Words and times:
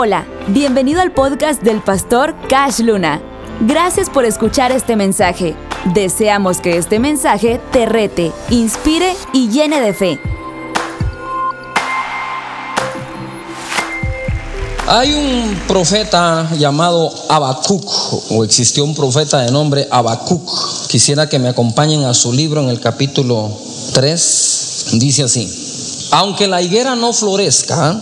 Hola, 0.00 0.28
bienvenido 0.46 1.00
al 1.00 1.10
podcast 1.10 1.60
del 1.60 1.82
pastor 1.82 2.32
Cash 2.48 2.82
Luna. 2.82 3.20
Gracias 3.62 4.08
por 4.08 4.24
escuchar 4.24 4.70
este 4.70 4.94
mensaje. 4.94 5.56
Deseamos 5.86 6.60
que 6.60 6.76
este 6.76 7.00
mensaje 7.00 7.60
te 7.72 7.84
rete, 7.84 8.30
inspire 8.50 9.16
y 9.32 9.48
llene 9.48 9.80
de 9.80 9.92
fe. 9.92 10.20
Hay 14.86 15.12
un 15.14 15.58
profeta 15.66 16.48
llamado 16.56 17.12
Habacuc, 17.28 18.30
o 18.30 18.44
existió 18.44 18.84
un 18.84 18.94
profeta 18.94 19.40
de 19.40 19.50
nombre 19.50 19.88
Habacuc. 19.90 20.86
Quisiera 20.86 21.28
que 21.28 21.40
me 21.40 21.48
acompañen 21.48 22.04
a 22.04 22.14
su 22.14 22.32
libro 22.32 22.62
en 22.62 22.68
el 22.68 22.78
capítulo 22.78 23.50
3. 23.94 24.86
Dice 24.92 25.24
así: 25.24 26.08
Aunque 26.12 26.46
la 26.46 26.62
higuera 26.62 26.94
no 26.94 27.12
florezca, 27.12 28.00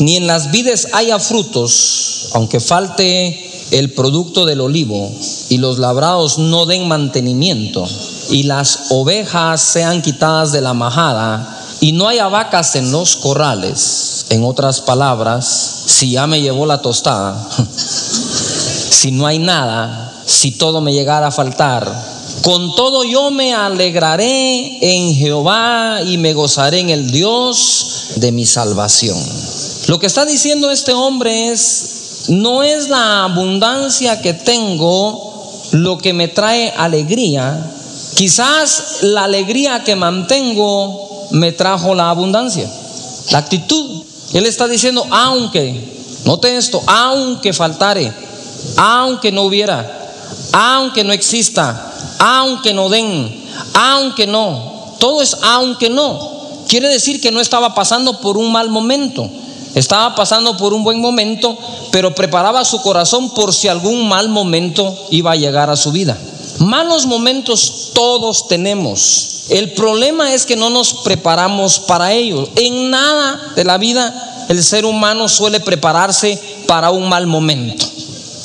ni 0.00 0.16
en 0.16 0.26
las 0.26 0.50
vides 0.50 0.88
haya 0.92 1.18
frutos, 1.18 2.30
aunque 2.34 2.60
falte 2.60 3.68
el 3.70 3.92
producto 3.92 4.44
del 4.44 4.60
olivo 4.60 5.10
y 5.48 5.58
los 5.58 5.78
labrados 5.78 6.38
no 6.38 6.66
den 6.66 6.86
mantenimiento 6.86 7.86
y 8.30 8.44
las 8.44 8.90
ovejas 8.90 9.60
sean 9.60 10.02
quitadas 10.02 10.52
de 10.52 10.60
la 10.60 10.74
majada 10.74 11.52
y 11.80 11.92
no 11.92 12.08
haya 12.08 12.28
vacas 12.28 12.76
en 12.76 12.90
los 12.90 13.16
corrales, 13.16 14.26
en 14.30 14.44
otras 14.44 14.80
palabras, 14.80 15.46
si 15.86 16.10
ya 16.12 16.26
me 16.26 16.40
llevó 16.40 16.66
la 16.66 16.80
tostada, 16.80 17.48
si 18.90 19.10
no 19.10 19.26
hay 19.26 19.38
nada, 19.38 20.22
si 20.26 20.52
todo 20.52 20.80
me 20.80 20.92
llegara 20.92 21.28
a 21.28 21.32
faltar, 21.32 22.16
con 22.42 22.74
todo 22.74 23.04
yo 23.04 23.30
me 23.30 23.54
alegraré 23.54 24.78
en 24.80 25.14
Jehová 25.14 26.00
y 26.04 26.18
me 26.18 26.32
gozaré 26.32 26.80
en 26.80 26.90
el 26.90 27.10
Dios 27.10 28.12
de 28.16 28.32
mi 28.32 28.46
salvación. 28.46 29.18
Lo 29.86 30.00
que 30.00 30.06
está 30.06 30.24
diciendo 30.24 30.70
este 30.70 30.92
hombre 30.92 31.50
es, 31.50 32.24
no 32.28 32.64
es 32.64 32.88
la 32.88 33.24
abundancia 33.24 34.20
que 34.20 34.34
tengo 34.34 35.62
lo 35.72 35.98
que 35.98 36.12
me 36.12 36.26
trae 36.28 36.72
alegría, 36.76 37.72
quizás 38.14 38.98
la 39.02 39.24
alegría 39.24 39.84
que 39.84 39.94
mantengo 39.94 41.28
me 41.30 41.52
trajo 41.52 41.94
la 41.94 42.10
abundancia, 42.10 42.68
la 43.30 43.38
actitud. 43.38 44.02
Él 44.32 44.46
está 44.46 44.66
diciendo, 44.66 45.06
aunque, 45.10 45.96
note 46.24 46.56
esto, 46.56 46.82
aunque 46.86 47.52
faltare, 47.52 48.12
aunque 48.76 49.30
no 49.30 49.42
hubiera, 49.42 50.12
aunque 50.52 51.04
no 51.04 51.12
exista, 51.12 51.92
aunque 52.18 52.74
no 52.74 52.88
den, 52.88 53.44
aunque 53.74 54.26
no, 54.26 54.94
todo 54.98 55.22
es 55.22 55.36
aunque 55.42 55.90
no. 55.90 56.34
Quiere 56.68 56.88
decir 56.88 57.20
que 57.20 57.30
no 57.30 57.40
estaba 57.40 57.74
pasando 57.74 58.20
por 58.20 58.36
un 58.36 58.50
mal 58.50 58.68
momento. 58.68 59.30
Estaba 59.76 60.14
pasando 60.14 60.56
por 60.56 60.72
un 60.72 60.82
buen 60.82 61.02
momento, 61.02 61.56
pero 61.92 62.14
preparaba 62.14 62.64
su 62.64 62.80
corazón 62.80 63.28
por 63.34 63.52
si 63.52 63.68
algún 63.68 64.08
mal 64.08 64.30
momento 64.30 64.96
iba 65.10 65.32
a 65.32 65.36
llegar 65.36 65.68
a 65.68 65.76
su 65.76 65.92
vida. 65.92 66.16
Malos 66.60 67.04
momentos 67.04 67.90
todos 67.92 68.48
tenemos. 68.48 69.44
El 69.50 69.72
problema 69.72 70.32
es 70.32 70.46
que 70.46 70.56
no 70.56 70.70
nos 70.70 70.94
preparamos 71.04 71.78
para 71.78 72.14
ellos. 72.14 72.48
En 72.56 72.88
nada 72.90 73.52
de 73.54 73.64
la 73.64 73.76
vida 73.76 74.46
el 74.48 74.64
ser 74.64 74.86
humano 74.86 75.28
suele 75.28 75.60
prepararse 75.60 76.40
para 76.66 76.90
un 76.90 77.06
mal 77.10 77.26
momento, 77.26 77.86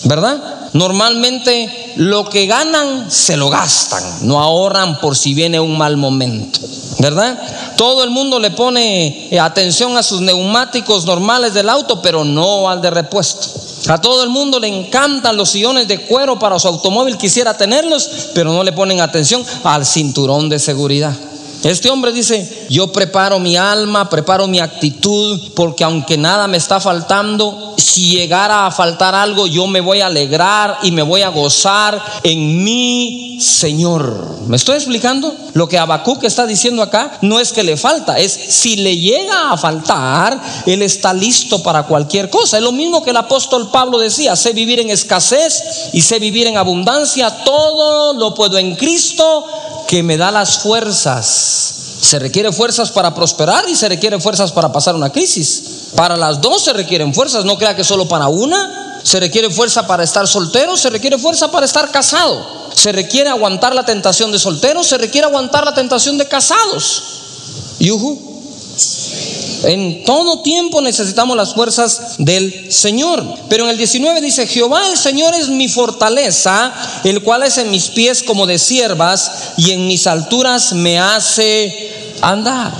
¿verdad? 0.04 0.70
Normalmente 0.74 1.81
lo 1.96 2.30
que 2.30 2.46
ganan 2.46 3.10
se 3.10 3.38
lo 3.38 3.50
gastan, 3.50 4.04
no 4.28 4.42
ahorran 4.42 5.00
por 5.00 5.18
si 5.18 5.34
viene 5.34 5.60
un 5.60 5.78
mal 5.78 5.98
momento, 5.98 6.60
¿verdad? 7.00 7.40
Todo 7.78 8.04
el 8.04 8.10
mundo 8.10 8.40
le 8.40 8.52
pone 8.52 9.30
eh, 9.32 9.40
atención 9.40 9.98
a 9.98 10.04
sus 10.04 10.22
neumáticos 10.22 11.06
normales 11.06 11.54
del 11.54 11.70
auto, 11.70 12.02
pero 12.02 12.24
no 12.24 12.70
al 12.70 12.82
de 12.82 12.90
repuesto. 12.90 13.48
A 13.88 14.00
todo 14.00 14.24
el 14.24 14.30
mundo 14.30 14.60
le 14.60 14.68
encantan 14.68 15.36
los 15.36 15.50
sillones 15.50 15.88
de 15.88 16.02
cuero 16.02 16.38
para 16.38 16.60
su 16.60 16.68
automóvil, 16.68 17.18
quisiera 17.18 17.58
tenerlos, 17.58 18.10
pero 18.36 18.54
no 18.54 18.64
le 18.64 18.72
ponen 18.72 19.02
atención 19.02 19.44
al 19.64 19.86
cinturón 19.86 20.50
de 20.50 20.60
seguridad. 20.60 21.16
Este 21.64 21.92
hombre 21.92 22.12
dice, 22.12 22.66
yo 22.70 22.92
preparo 22.92 23.40
mi 23.40 23.56
alma, 23.56 24.10
preparo 24.10 24.48
mi 24.48 24.60
actitud, 24.60 25.52
porque 25.56 25.84
aunque 25.84 26.18
nada 26.18 26.48
me 26.48 26.58
está 26.58 26.80
faltando, 26.80 27.76
si 27.78 28.16
llegara 28.16 28.66
a 28.66 28.72
faltar 28.72 29.14
algo, 29.14 29.46
yo 29.46 29.68
me 29.68 29.80
voy 29.80 30.02
a 30.02 30.08
alegrar 30.08 30.80
y 30.82 30.92
me 30.92 31.04
voy 31.04 31.22
a 31.22 31.30
gozar 31.30 32.02
en 32.24 32.64
mi 32.64 33.38
Señor. 33.40 34.40
¿Me 34.48 34.58
estoy 34.58 34.76
explicando? 34.76 35.36
Lo 35.54 35.68
que 35.68 35.78
Habacuc 35.78 36.24
está 36.24 36.46
diciendo 36.46 36.82
acá 36.82 37.20
no 37.22 37.40
es 37.40 37.52
que 37.52 37.64
le 37.64 37.78
falta, 37.78 38.18
es 38.18 38.32
si 38.32 38.78
le 38.78 38.98
llega 38.98 39.52
a 39.52 39.58
faltar, 39.58 40.40
él 40.66 40.82
está 40.82 41.14
listo 41.14 41.62
para 41.62 41.84
cualquier 41.84 42.30
cosa. 42.30 42.58
Es 42.58 42.64
lo 42.64 42.72
mismo 42.72 43.04
que 43.04 43.12
el 43.12 43.18
apóstol 43.18 43.70
Pablo 43.72 44.00
decía, 44.00 44.36
sé 44.36 44.54
vivir 44.54 44.80
en 44.80 44.90
escasez 44.90 45.90
y 45.94 46.02
sé 46.02 46.20
vivir 46.20 46.48
en 46.48 46.58
abundancia, 46.58 47.44
todo 47.44 48.14
lo 48.14 48.34
puedo 48.34 48.58
en 48.58 48.76
Cristo 48.76 49.46
que 49.92 50.04
me 50.04 50.16
da 50.16 50.32
las 50.32 50.60
fuerzas. 50.60 51.28
Se 52.00 52.18
requiere 52.18 52.54
fuerzas 52.54 52.92
para 52.92 53.14
prosperar 53.14 53.68
y 53.68 53.76
se 53.76 53.90
requiere 53.90 54.22
fuerzas 54.22 54.54
para 54.54 54.72
pasar 54.72 54.96
una 54.96 55.12
crisis. 55.12 55.90
Para 55.98 56.16
las 56.16 56.40
dos 56.40 56.64
se 56.64 56.72
requieren 56.72 57.14
fuerzas, 57.14 57.44
no 57.44 57.58
crea 57.58 57.76
que 57.76 57.84
solo 57.84 58.08
para 58.08 58.30
una. 58.30 59.02
Se 59.04 59.20
requiere 59.20 59.50
fuerza 59.50 59.86
para 59.86 60.06
estar 60.06 60.26
soltero, 60.30 60.78
se 60.78 60.90
requiere 60.90 61.18
fuerza 61.18 61.52
para 61.52 61.66
estar 61.66 61.92
casado. 61.92 62.42
Se 62.74 62.94
requiere 62.94 63.30
aguantar 63.30 63.76
la 63.76 63.84
tentación 63.84 64.32
de 64.32 64.40
solteros, 64.40 64.88
se 64.88 64.98
requiere 64.98 65.28
aguantar 65.28 65.66
la 65.66 65.74
tentación 65.74 66.18
de 66.18 66.26
casados. 66.26 67.04
Yuhu. 67.80 68.31
En 69.64 70.04
todo 70.04 70.42
tiempo 70.42 70.82
necesitamos 70.82 71.38
las 71.38 71.54
fuerzas 71.54 72.16
del 72.18 72.72
Señor. 72.72 73.24
Pero 73.50 73.66
en 73.66 73.72
el 73.72 73.78
19 73.78 74.22
dice, 74.22 74.48
Jehová 74.48 74.88
el 74.88 74.98
Señor 74.98 75.34
es 75.36 75.50
mi 75.50 75.68
fortaleza, 75.68 76.74
el 77.04 77.22
cual 77.22 77.44
es 77.44 77.58
en 77.58 77.70
mis 77.70 77.90
pies 77.90 78.24
como 78.24 78.48
de 78.48 78.58
siervas 78.58 79.54
y 79.58 79.72
en 79.72 79.88
mis 79.88 80.08
alturas 80.08 80.74
me 80.74 81.00
hace 81.00 82.14
andar. 82.22 82.72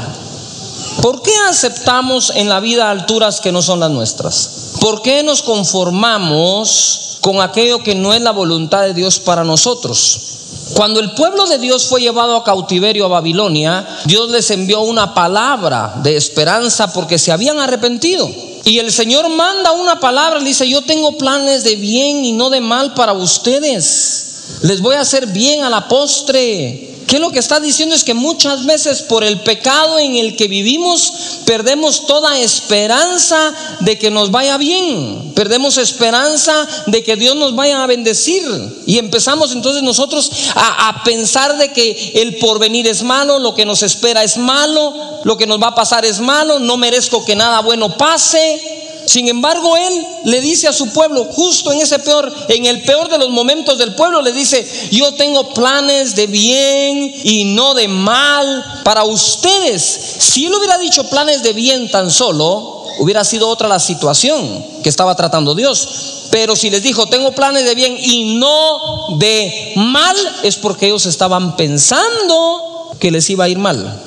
¿Por 1.02 1.22
qué 1.22 1.34
aceptamos 1.50 2.32
en 2.36 2.50
la 2.50 2.60
vida 2.60 2.90
alturas 2.90 3.42
que 3.42 3.52
no 3.52 3.62
son 3.62 3.80
las 3.80 3.92
nuestras? 3.92 4.50
¿Por 4.80 5.02
qué 5.02 5.24
nos 5.24 5.42
conformamos 5.42 7.11
con 7.22 7.40
aquello 7.42 7.82
que 7.82 7.96
no 7.96 8.14
es 8.14 8.22
la 8.22 8.32
voluntad 8.32 8.82
de 8.82 8.94
Dios 8.94 9.20
para 9.20 9.44
nosotros? 9.46 10.32
Cuando 10.76 11.00
el 11.00 11.12
pueblo 11.12 11.46
de 11.48 11.58
Dios 11.58 11.86
fue 11.88 12.02
llevado 12.02 12.36
a 12.36 12.44
cautiverio 12.44 13.06
a 13.06 13.10
Babilonia, 13.10 13.88
Dios 14.06 14.30
les 14.30 14.50
envió 14.52 14.82
una 14.82 15.14
palabra 15.14 15.96
de 16.04 16.16
esperanza 16.16 16.92
porque 16.94 17.20
se 17.20 17.32
habían 17.32 17.60
arrepentido. 17.60 18.30
Y 18.64 18.80
el 18.80 18.92
Señor 18.92 19.28
manda 19.30 19.72
una 19.72 20.00
palabra, 20.00 20.40
le 20.40 20.46
dice, 20.46 20.70
yo 20.70 20.82
tengo 20.84 21.18
planes 21.18 21.64
de 21.64 21.76
bien 21.76 22.24
y 22.24 22.32
no 22.32 22.50
de 22.50 22.62
mal 22.62 22.94
para 22.94 23.14
ustedes. 23.14 24.60
Les 24.62 24.82
voy 24.82 24.96
a 24.96 25.02
hacer 25.02 25.28
bien 25.28 25.64
a 25.64 25.70
la 25.70 25.88
postre. 25.88 26.91
¿Qué 27.12 27.20
lo 27.20 27.30
que 27.30 27.40
está 27.40 27.60
diciendo? 27.60 27.94
Es 27.94 28.06
que 28.06 28.14
muchas 28.14 28.66
veces 28.66 29.02
por 29.02 29.26
el 29.26 29.42
pecado 29.42 30.00
en 30.00 30.16
el 30.16 30.38
que 30.38 30.48
vivimos 30.48 31.42
perdemos 31.46 32.08
toda 32.08 32.40
esperanza 32.40 33.54
de 33.82 34.00
que 34.00 34.10
nos 34.10 34.32
vaya 34.32 34.58
bien. 34.58 35.34
Perdemos 35.36 35.78
esperanza 35.78 36.66
de 36.88 37.04
que 37.04 37.18
Dios 37.18 37.36
nos 37.36 37.54
vaya 37.54 37.84
a 37.84 37.88
bendecir. 37.88 38.42
Y 38.86 38.98
empezamos 38.98 39.52
entonces 39.52 39.84
nosotros 39.84 40.32
a, 40.56 40.88
a 40.88 41.04
pensar 41.04 41.58
de 41.58 41.74
que 41.74 42.14
el 42.16 42.38
porvenir 42.38 42.88
es 42.88 43.04
malo, 43.04 43.40
lo 43.40 43.56
que 43.56 43.66
nos 43.66 43.84
espera 43.84 44.24
es 44.24 44.38
malo, 44.38 44.94
lo 45.26 45.36
que 45.36 45.48
nos 45.48 45.62
va 45.62 45.68
a 45.68 45.76
pasar 45.76 46.06
es 46.06 46.22
malo, 46.22 46.60
no 46.60 46.78
merezco 46.78 47.26
que 47.26 47.36
nada 47.36 47.60
bueno 47.60 47.98
pase. 47.98 48.71
Sin 49.06 49.28
embargo, 49.28 49.76
él 49.76 50.06
le 50.26 50.42
dice 50.42 50.68
a 50.68 50.74
su 50.74 50.92
pueblo, 50.94 51.26
justo 51.26 51.72
en 51.72 51.82
ese 51.82 52.00
peor, 52.00 52.32
en 52.50 52.66
el 52.66 52.84
peor 52.84 53.10
de 53.10 53.18
los 53.18 53.30
momentos 53.30 53.78
del 53.78 53.96
pueblo, 53.96 54.22
le 54.22 54.32
dice, 54.32 54.66
yo 54.92 55.14
tengo 55.14 55.54
planes 55.54 56.16
de 56.16 56.28
bien 56.28 57.14
y 57.24 57.46
no 57.56 57.74
de 57.74 57.88
mal 57.88 58.82
para 58.84 59.04
ustedes. 59.04 59.84
Si 60.20 60.46
él 60.46 60.54
hubiera 60.54 60.78
dicho 60.78 61.10
planes 61.10 61.44
de 61.44 61.54
bien 61.54 61.90
tan 61.90 62.12
solo, 62.12 62.86
hubiera 63.00 63.24
sido 63.24 63.50
otra 63.50 63.68
la 63.68 63.80
situación 63.80 64.66
que 64.84 64.90
estaba 64.90 65.16
tratando 65.16 65.56
Dios. 65.56 65.88
Pero 66.32 66.56
si 66.56 66.70
les 66.70 66.84
dijo, 66.84 67.08
tengo 67.08 67.34
planes 67.34 67.66
de 67.66 67.76
bien 67.76 67.98
y 68.00 68.36
no 68.36 69.18
de 69.18 69.74
mal, 69.76 70.16
es 70.44 70.56
porque 70.56 70.88
ellos 70.88 71.06
estaban 71.06 71.58
pensando 71.58 72.92
que 73.00 73.12
les 73.12 73.30
iba 73.30 73.46
a 73.46 73.50
ir 73.50 73.58
mal. 73.58 74.02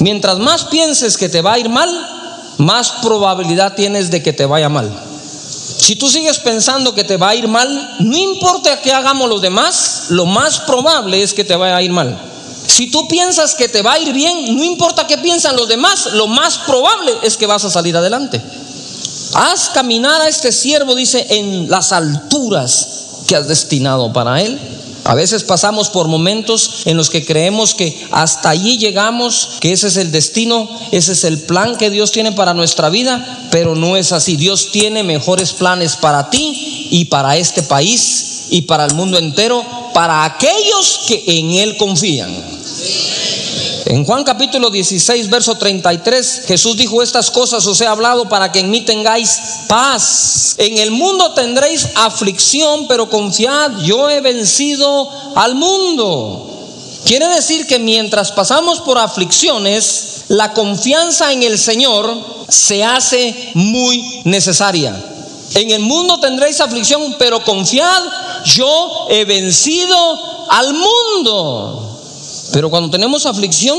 Mientras 0.00 0.38
más 0.38 0.64
pienses 0.66 1.16
que 1.16 1.28
te 1.28 1.40
va 1.40 1.54
a 1.54 1.58
ir 1.58 1.68
mal, 1.68 2.13
más 2.58 2.92
probabilidad 3.02 3.74
tienes 3.74 4.10
de 4.10 4.22
que 4.22 4.32
te 4.32 4.46
vaya 4.46 4.68
mal. 4.68 4.90
Si 5.84 5.96
tú 5.96 6.08
sigues 6.08 6.38
pensando 6.38 6.94
que 6.94 7.04
te 7.04 7.16
va 7.16 7.30
a 7.30 7.34
ir 7.34 7.48
mal, 7.48 7.96
no 8.00 8.16
importa 8.16 8.80
qué 8.80 8.92
hagamos 8.92 9.28
los 9.28 9.42
demás, 9.42 10.06
lo 10.08 10.24
más 10.24 10.60
probable 10.60 11.22
es 11.22 11.34
que 11.34 11.44
te 11.44 11.56
vaya 11.56 11.76
a 11.76 11.82
ir 11.82 11.90
mal. 11.90 12.18
Si 12.66 12.90
tú 12.90 13.06
piensas 13.08 13.54
que 13.54 13.68
te 13.68 13.82
va 13.82 13.92
a 13.92 13.98
ir 13.98 14.12
bien, 14.12 14.56
no 14.56 14.64
importa 14.64 15.06
qué 15.06 15.18
piensan 15.18 15.56
los 15.56 15.68
demás, 15.68 16.14
lo 16.14 16.26
más 16.26 16.58
probable 16.58 17.12
es 17.22 17.36
que 17.36 17.46
vas 17.46 17.64
a 17.64 17.70
salir 17.70 17.96
adelante. 17.96 18.40
Haz 19.34 19.70
caminar 19.70 20.20
a 20.20 20.28
este 20.28 20.52
siervo, 20.52 20.94
dice, 20.94 21.26
en 21.28 21.68
las 21.68 21.92
alturas 21.92 22.88
que 23.26 23.36
has 23.36 23.48
destinado 23.48 24.12
para 24.12 24.40
él. 24.40 24.58
A 25.04 25.14
veces 25.14 25.44
pasamos 25.44 25.90
por 25.90 26.08
momentos 26.08 26.82
en 26.86 26.96
los 26.96 27.10
que 27.10 27.24
creemos 27.24 27.74
que 27.74 28.06
hasta 28.10 28.48
allí 28.48 28.78
llegamos, 28.78 29.50
que 29.60 29.72
ese 29.72 29.88
es 29.88 29.98
el 29.98 30.10
destino, 30.10 30.68
ese 30.92 31.12
es 31.12 31.24
el 31.24 31.42
plan 31.42 31.76
que 31.76 31.90
Dios 31.90 32.10
tiene 32.10 32.32
para 32.32 32.54
nuestra 32.54 32.88
vida, 32.88 33.46
pero 33.50 33.74
no 33.74 33.98
es 33.98 34.12
así. 34.12 34.36
Dios 34.36 34.70
tiene 34.72 35.02
mejores 35.02 35.52
planes 35.52 35.96
para 35.96 36.30
ti 36.30 36.88
y 36.90 37.04
para 37.06 37.36
este 37.36 37.62
país 37.62 38.46
y 38.48 38.62
para 38.62 38.86
el 38.86 38.94
mundo 38.94 39.18
entero, 39.18 39.62
para 39.92 40.24
aquellos 40.24 41.00
que 41.06 41.22
en 41.26 41.50
Él 41.50 41.76
confían. 41.76 42.34
En 43.86 44.02
Juan 44.06 44.24
capítulo 44.24 44.70
16, 44.70 45.28
verso 45.28 45.56
33, 45.56 46.44
Jesús 46.46 46.74
dijo 46.74 47.02
estas 47.02 47.30
cosas, 47.30 47.66
os 47.66 47.78
he 47.82 47.86
hablado 47.86 48.26
para 48.30 48.50
que 48.50 48.60
en 48.60 48.70
mí 48.70 48.80
tengáis 48.80 49.38
paz. 49.68 50.54
En 50.56 50.78
el 50.78 50.90
mundo 50.90 51.32
tendréis 51.32 51.88
aflicción, 51.94 52.88
pero 52.88 53.10
confiad, 53.10 53.80
yo 53.82 54.08
he 54.08 54.22
vencido 54.22 55.10
al 55.36 55.54
mundo. 55.54 56.50
Quiere 57.04 57.28
decir 57.28 57.66
que 57.66 57.78
mientras 57.78 58.32
pasamos 58.32 58.80
por 58.80 58.96
aflicciones, 58.96 60.24
la 60.28 60.54
confianza 60.54 61.30
en 61.32 61.42
el 61.42 61.58
Señor 61.58 62.46
se 62.48 62.82
hace 62.82 63.50
muy 63.52 64.22
necesaria. 64.24 64.96
En 65.56 65.70
el 65.70 65.80
mundo 65.80 66.18
tendréis 66.20 66.62
aflicción, 66.62 67.16
pero 67.18 67.44
confiad, 67.44 68.02
yo 68.46 69.08
he 69.10 69.26
vencido 69.26 70.46
al 70.48 70.72
mundo. 70.72 71.83
Pero 72.54 72.70
cuando 72.70 72.88
tenemos 72.88 73.26
aflicción, 73.26 73.76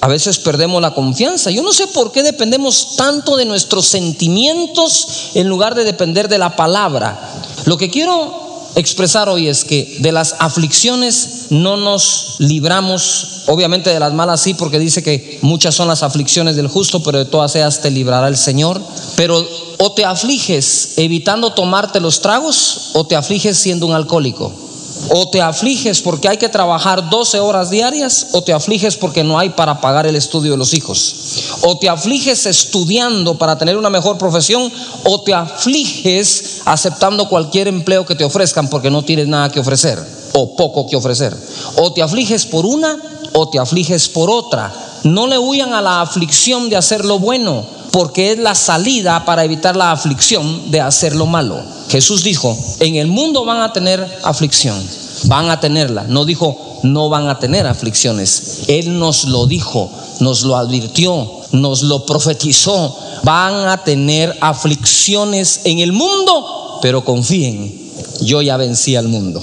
a 0.00 0.08
veces 0.08 0.38
perdemos 0.38 0.80
la 0.80 0.94
confianza. 0.94 1.50
Yo 1.50 1.62
no 1.62 1.70
sé 1.70 1.86
por 1.88 2.12
qué 2.12 2.22
dependemos 2.22 2.96
tanto 2.96 3.36
de 3.36 3.44
nuestros 3.44 3.84
sentimientos 3.88 5.32
en 5.34 5.46
lugar 5.46 5.74
de 5.74 5.84
depender 5.84 6.26
de 6.26 6.38
la 6.38 6.56
palabra. 6.56 7.20
Lo 7.66 7.76
que 7.76 7.90
quiero 7.90 8.72
expresar 8.74 9.28
hoy 9.28 9.48
es 9.48 9.66
que 9.66 9.98
de 10.00 10.12
las 10.12 10.34
aflicciones 10.38 11.48
no 11.50 11.76
nos 11.76 12.36
libramos, 12.38 13.42
obviamente 13.48 13.92
de 13.92 14.00
las 14.00 14.14
malas 14.14 14.40
sí, 14.40 14.54
porque 14.54 14.78
dice 14.78 15.02
que 15.02 15.38
muchas 15.42 15.74
son 15.74 15.86
las 15.86 16.02
aflicciones 16.02 16.56
del 16.56 16.68
justo, 16.68 17.02
pero 17.02 17.18
de 17.18 17.26
todas 17.26 17.54
ellas 17.54 17.82
te 17.82 17.90
librará 17.90 18.28
el 18.28 18.38
Señor. 18.38 18.80
Pero 19.16 19.46
o 19.76 19.92
te 19.92 20.06
afliges 20.06 20.94
evitando 20.96 21.52
tomarte 21.52 22.00
los 22.00 22.22
tragos 22.22 22.92
o 22.94 23.06
te 23.06 23.14
afliges 23.14 23.58
siendo 23.58 23.84
un 23.84 23.92
alcohólico. 23.92 24.65
O 25.10 25.28
te 25.28 25.40
afliges 25.40 26.00
porque 26.00 26.28
hay 26.28 26.36
que 26.36 26.48
trabajar 26.48 27.10
12 27.10 27.38
horas 27.40 27.70
diarias, 27.70 28.28
o 28.32 28.42
te 28.42 28.52
afliges 28.52 28.96
porque 28.96 29.22
no 29.22 29.38
hay 29.38 29.50
para 29.50 29.80
pagar 29.80 30.06
el 30.06 30.16
estudio 30.16 30.52
de 30.52 30.56
los 30.56 30.74
hijos. 30.74 31.14
O 31.62 31.78
te 31.78 31.88
afliges 31.88 32.46
estudiando 32.46 33.38
para 33.38 33.56
tener 33.56 33.76
una 33.76 33.90
mejor 33.90 34.18
profesión, 34.18 34.72
o 35.04 35.20
te 35.20 35.34
afliges 35.34 36.62
aceptando 36.64 37.28
cualquier 37.28 37.68
empleo 37.68 38.04
que 38.04 38.14
te 38.14 38.24
ofrezcan 38.24 38.68
porque 38.68 38.90
no 38.90 39.02
tienes 39.02 39.28
nada 39.28 39.50
que 39.50 39.60
ofrecer, 39.60 40.02
o 40.32 40.56
poco 40.56 40.86
que 40.86 40.96
ofrecer. 40.96 41.36
O 41.76 41.92
te 41.92 42.02
afliges 42.02 42.46
por 42.46 42.66
una, 42.66 42.98
o 43.32 43.48
te 43.48 43.58
afliges 43.58 44.08
por 44.08 44.30
otra. 44.30 44.72
No 45.04 45.26
le 45.26 45.38
huyan 45.38 45.72
a 45.72 45.82
la 45.82 46.00
aflicción 46.00 46.68
de 46.68 46.76
hacer 46.76 47.04
lo 47.04 47.18
bueno, 47.18 47.75
porque 47.96 48.32
es 48.32 48.38
la 48.38 48.54
salida 48.54 49.24
para 49.24 49.42
evitar 49.42 49.74
la 49.74 49.90
aflicción 49.90 50.70
de 50.70 50.82
hacer 50.82 51.16
lo 51.16 51.24
malo. 51.24 51.58
Jesús 51.88 52.22
dijo, 52.22 52.54
en 52.80 52.96
el 52.96 53.06
mundo 53.06 53.46
van 53.46 53.62
a 53.62 53.72
tener 53.72 54.06
aflicción, 54.22 54.86
van 55.24 55.48
a 55.48 55.60
tenerla. 55.60 56.04
No 56.06 56.26
dijo, 56.26 56.78
no 56.82 57.08
van 57.08 57.30
a 57.30 57.38
tener 57.38 57.66
aflicciones. 57.66 58.64
Él 58.68 58.98
nos 58.98 59.24
lo 59.24 59.46
dijo, 59.46 59.90
nos 60.20 60.42
lo 60.42 60.58
advirtió, 60.58 61.26
nos 61.52 61.80
lo 61.84 62.04
profetizó. 62.04 62.94
Van 63.22 63.66
a 63.66 63.82
tener 63.82 64.36
aflicciones 64.42 65.62
en 65.64 65.78
el 65.78 65.92
mundo, 65.92 66.78
pero 66.82 67.02
confíen, 67.02 67.74
yo 68.20 68.42
ya 68.42 68.58
vencí 68.58 68.94
al 68.94 69.08
mundo. 69.08 69.42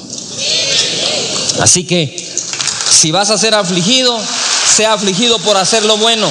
Así 1.60 1.86
que, 1.86 2.16
si 2.92 3.10
vas 3.10 3.32
a 3.32 3.38
ser 3.40 3.56
afligido, 3.56 4.16
sea 4.76 4.94
afligido 4.94 5.40
por 5.40 5.58
hacer 5.58 5.84
lo 5.86 5.98
bueno. 5.98 6.30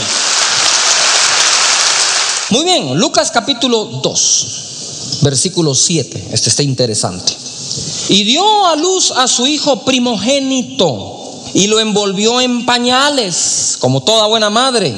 Muy 2.52 2.64
bien, 2.64 2.99
Lucas 2.99 3.31
capítulo 3.31 3.87
2, 4.02 5.20
versículo 5.22 5.75
7. 5.75 6.28
Este 6.32 6.50
está 6.50 6.62
interesante. 6.62 7.34
Y 8.10 8.25
dio 8.25 8.66
a 8.66 8.76
luz 8.76 9.10
a 9.10 9.26
su 9.26 9.46
hijo 9.46 9.87
primogénito 9.87 11.32
y 11.54 11.66
lo 11.69 11.81
envolvió 11.81 12.43
en 12.43 12.66
pañales, 12.66 13.78
como 13.81 14.02
toda 14.02 14.26
buena 14.26 14.50
madre, 14.50 14.94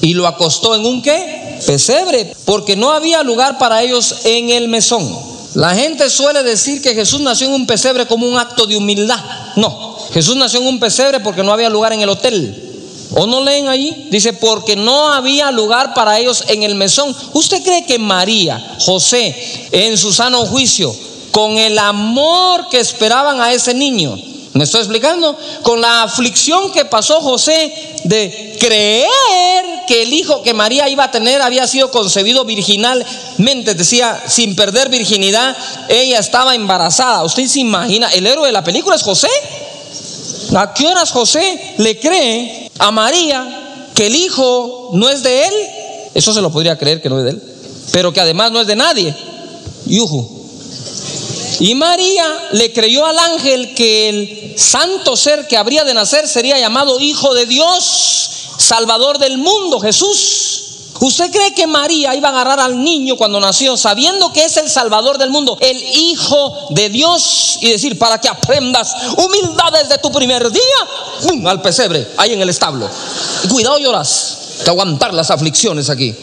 y 0.00 0.14
lo 0.14 0.26
acostó 0.26 0.74
en 0.74 0.84
un 0.84 1.00
qué? 1.00 1.60
Pesebre, 1.64 2.34
porque 2.44 2.74
no 2.74 2.90
había 2.90 3.22
lugar 3.22 3.56
para 3.56 3.84
ellos 3.84 4.22
en 4.24 4.50
el 4.50 4.66
mesón. 4.66 5.08
La 5.54 5.76
gente 5.76 6.10
suele 6.10 6.42
decir 6.42 6.82
que 6.82 6.96
Jesús 6.96 7.20
nació 7.20 7.46
en 7.46 7.54
un 7.54 7.68
pesebre 7.68 8.08
como 8.08 8.28
un 8.28 8.36
acto 8.36 8.66
de 8.66 8.76
humildad. 8.76 9.22
No, 9.54 9.96
Jesús 10.12 10.34
nació 10.34 10.58
en 10.58 10.66
un 10.66 10.80
pesebre 10.80 11.20
porque 11.20 11.44
no 11.44 11.52
había 11.52 11.70
lugar 11.70 11.92
en 11.92 12.00
el 12.00 12.08
hotel. 12.08 12.65
¿O 13.12 13.26
no 13.26 13.42
leen 13.42 13.68
ahí? 13.68 14.08
Dice, 14.10 14.32
porque 14.32 14.76
no 14.76 15.12
había 15.12 15.50
lugar 15.50 15.94
para 15.94 16.18
ellos 16.18 16.44
en 16.48 16.62
el 16.62 16.74
mesón. 16.74 17.14
¿Usted 17.32 17.62
cree 17.62 17.84
que 17.84 17.98
María, 17.98 18.76
José, 18.80 19.68
en 19.72 19.96
su 19.96 20.12
sano 20.12 20.44
juicio, 20.46 20.94
con 21.30 21.58
el 21.58 21.78
amor 21.78 22.68
que 22.68 22.80
esperaban 22.80 23.40
a 23.40 23.52
ese 23.52 23.74
niño, 23.74 24.18
¿me 24.54 24.64
estoy 24.64 24.80
explicando? 24.80 25.36
Con 25.62 25.80
la 25.80 26.02
aflicción 26.02 26.72
que 26.72 26.84
pasó 26.84 27.20
José 27.20 27.72
de 28.04 28.56
creer 28.58 29.06
que 29.86 30.02
el 30.02 30.12
hijo 30.12 30.42
que 30.42 30.54
María 30.54 30.88
iba 30.88 31.04
a 31.04 31.10
tener 31.10 31.40
había 31.42 31.66
sido 31.66 31.90
concebido 31.90 32.44
virginalmente, 32.44 33.74
decía, 33.74 34.22
sin 34.26 34.56
perder 34.56 34.88
virginidad, 34.88 35.56
ella 35.88 36.18
estaba 36.18 36.54
embarazada. 36.54 37.22
¿Usted 37.24 37.46
se 37.46 37.60
imagina? 37.60 38.08
El 38.08 38.26
héroe 38.26 38.48
de 38.48 38.52
la 38.52 38.64
película 38.64 38.96
es 38.96 39.02
José. 39.02 39.28
¿A 40.54 40.72
qué 40.74 40.86
horas 40.86 41.10
José 41.10 41.74
le 41.78 41.98
cree 41.98 42.70
a 42.78 42.90
María 42.90 43.88
que 43.94 44.06
el 44.06 44.14
hijo 44.14 44.90
no 44.92 45.08
es 45.08 45.22
de 45.22 45.46
él? 45.46 45.54
Eso 46.14 46.32
se 46.32 46.40
lo 46.40 46.52
podría 46.52 46.78
creer 46.78 47.02
que 47.02 47.08
no 47.08 47.18
es 47.18 47.24
de 47.24 47.30
él, 47.30 47.42
pero 47.92 48.12
que 48.12 48.20
además 48.20 48.52
no 48.52 48.60
es 48.60 48.66
de 48.66 48.76
nadie. 48.76 49.14
Yuhu. 49.86 50.36
Y 51.60 51.74
María 51.74 52.48
le 52.52 52.72
creyó 52.72 53.06
al 53.06 53.18
ángel 53.18 53.74
que 53.74 54.08
el 54.08 54.54
santo 54.58 55.16
ser 55.16 55.46
que 55.48 55.56
habría 55.56 55.84
de 55.84 55.94
nacer 55.94 56.28
sería 56.28 56.58
llamado 56.58 57.00
Hijo 57.00 57.34
de 57.34 57.46
Dios, 57.46 58.30
Salvador 58.58 59.18
del 59.18 59.38
mundo, 59.38 59.80
Jesús. 59.80 60.65
¿Usted 61.00 61.30
cree 61.30 61.54
que 61.54 61.66
María 61.66 62.14
iba 62.14 62.28
a 62.28 62.32
agarrar 62.32 62.60
al 62.60 62.82
niño 62.82 63.16
cuando 63.16 63.40
nació, 63.40 63.76
sabiendo 63.76 64.32
que 64.32 64.44
es 64.44 64.56
el 64.56 64.70
Salvador 64.70 65.18
del 65.18 65.30
mundo, 65.30 65.58
el 65.60 65.82
Hijo 65.82 66.68
de 66.70 66.88
Dios, 66.88 67.58
y 67.60 67.70
decir, 67.70 67.98
para 67.98 68.20
que 68.20 68.28
aprendas 68.28 68.94
humildad 69.16 69.72
desde 69.72 69.98
tu 69.98 70.10
primer 70.10 70.50
día, 70.50 70.62
¡pum! 71.22 71.46
al 71.46 71.60
pesebre, 71.60 72.06
ahí 72.16 72.32
en 72.32 72.40
el 72.40 72.48
establo? 72.48 72.88
Cuidado 73.50 73.78
lloras, 73.78 74.38
que 74.64 74.70
aguantar 74.70 75.12
las 75.12 75.30
aflicciones 75.30 75.90
aquí. 75.90 76.14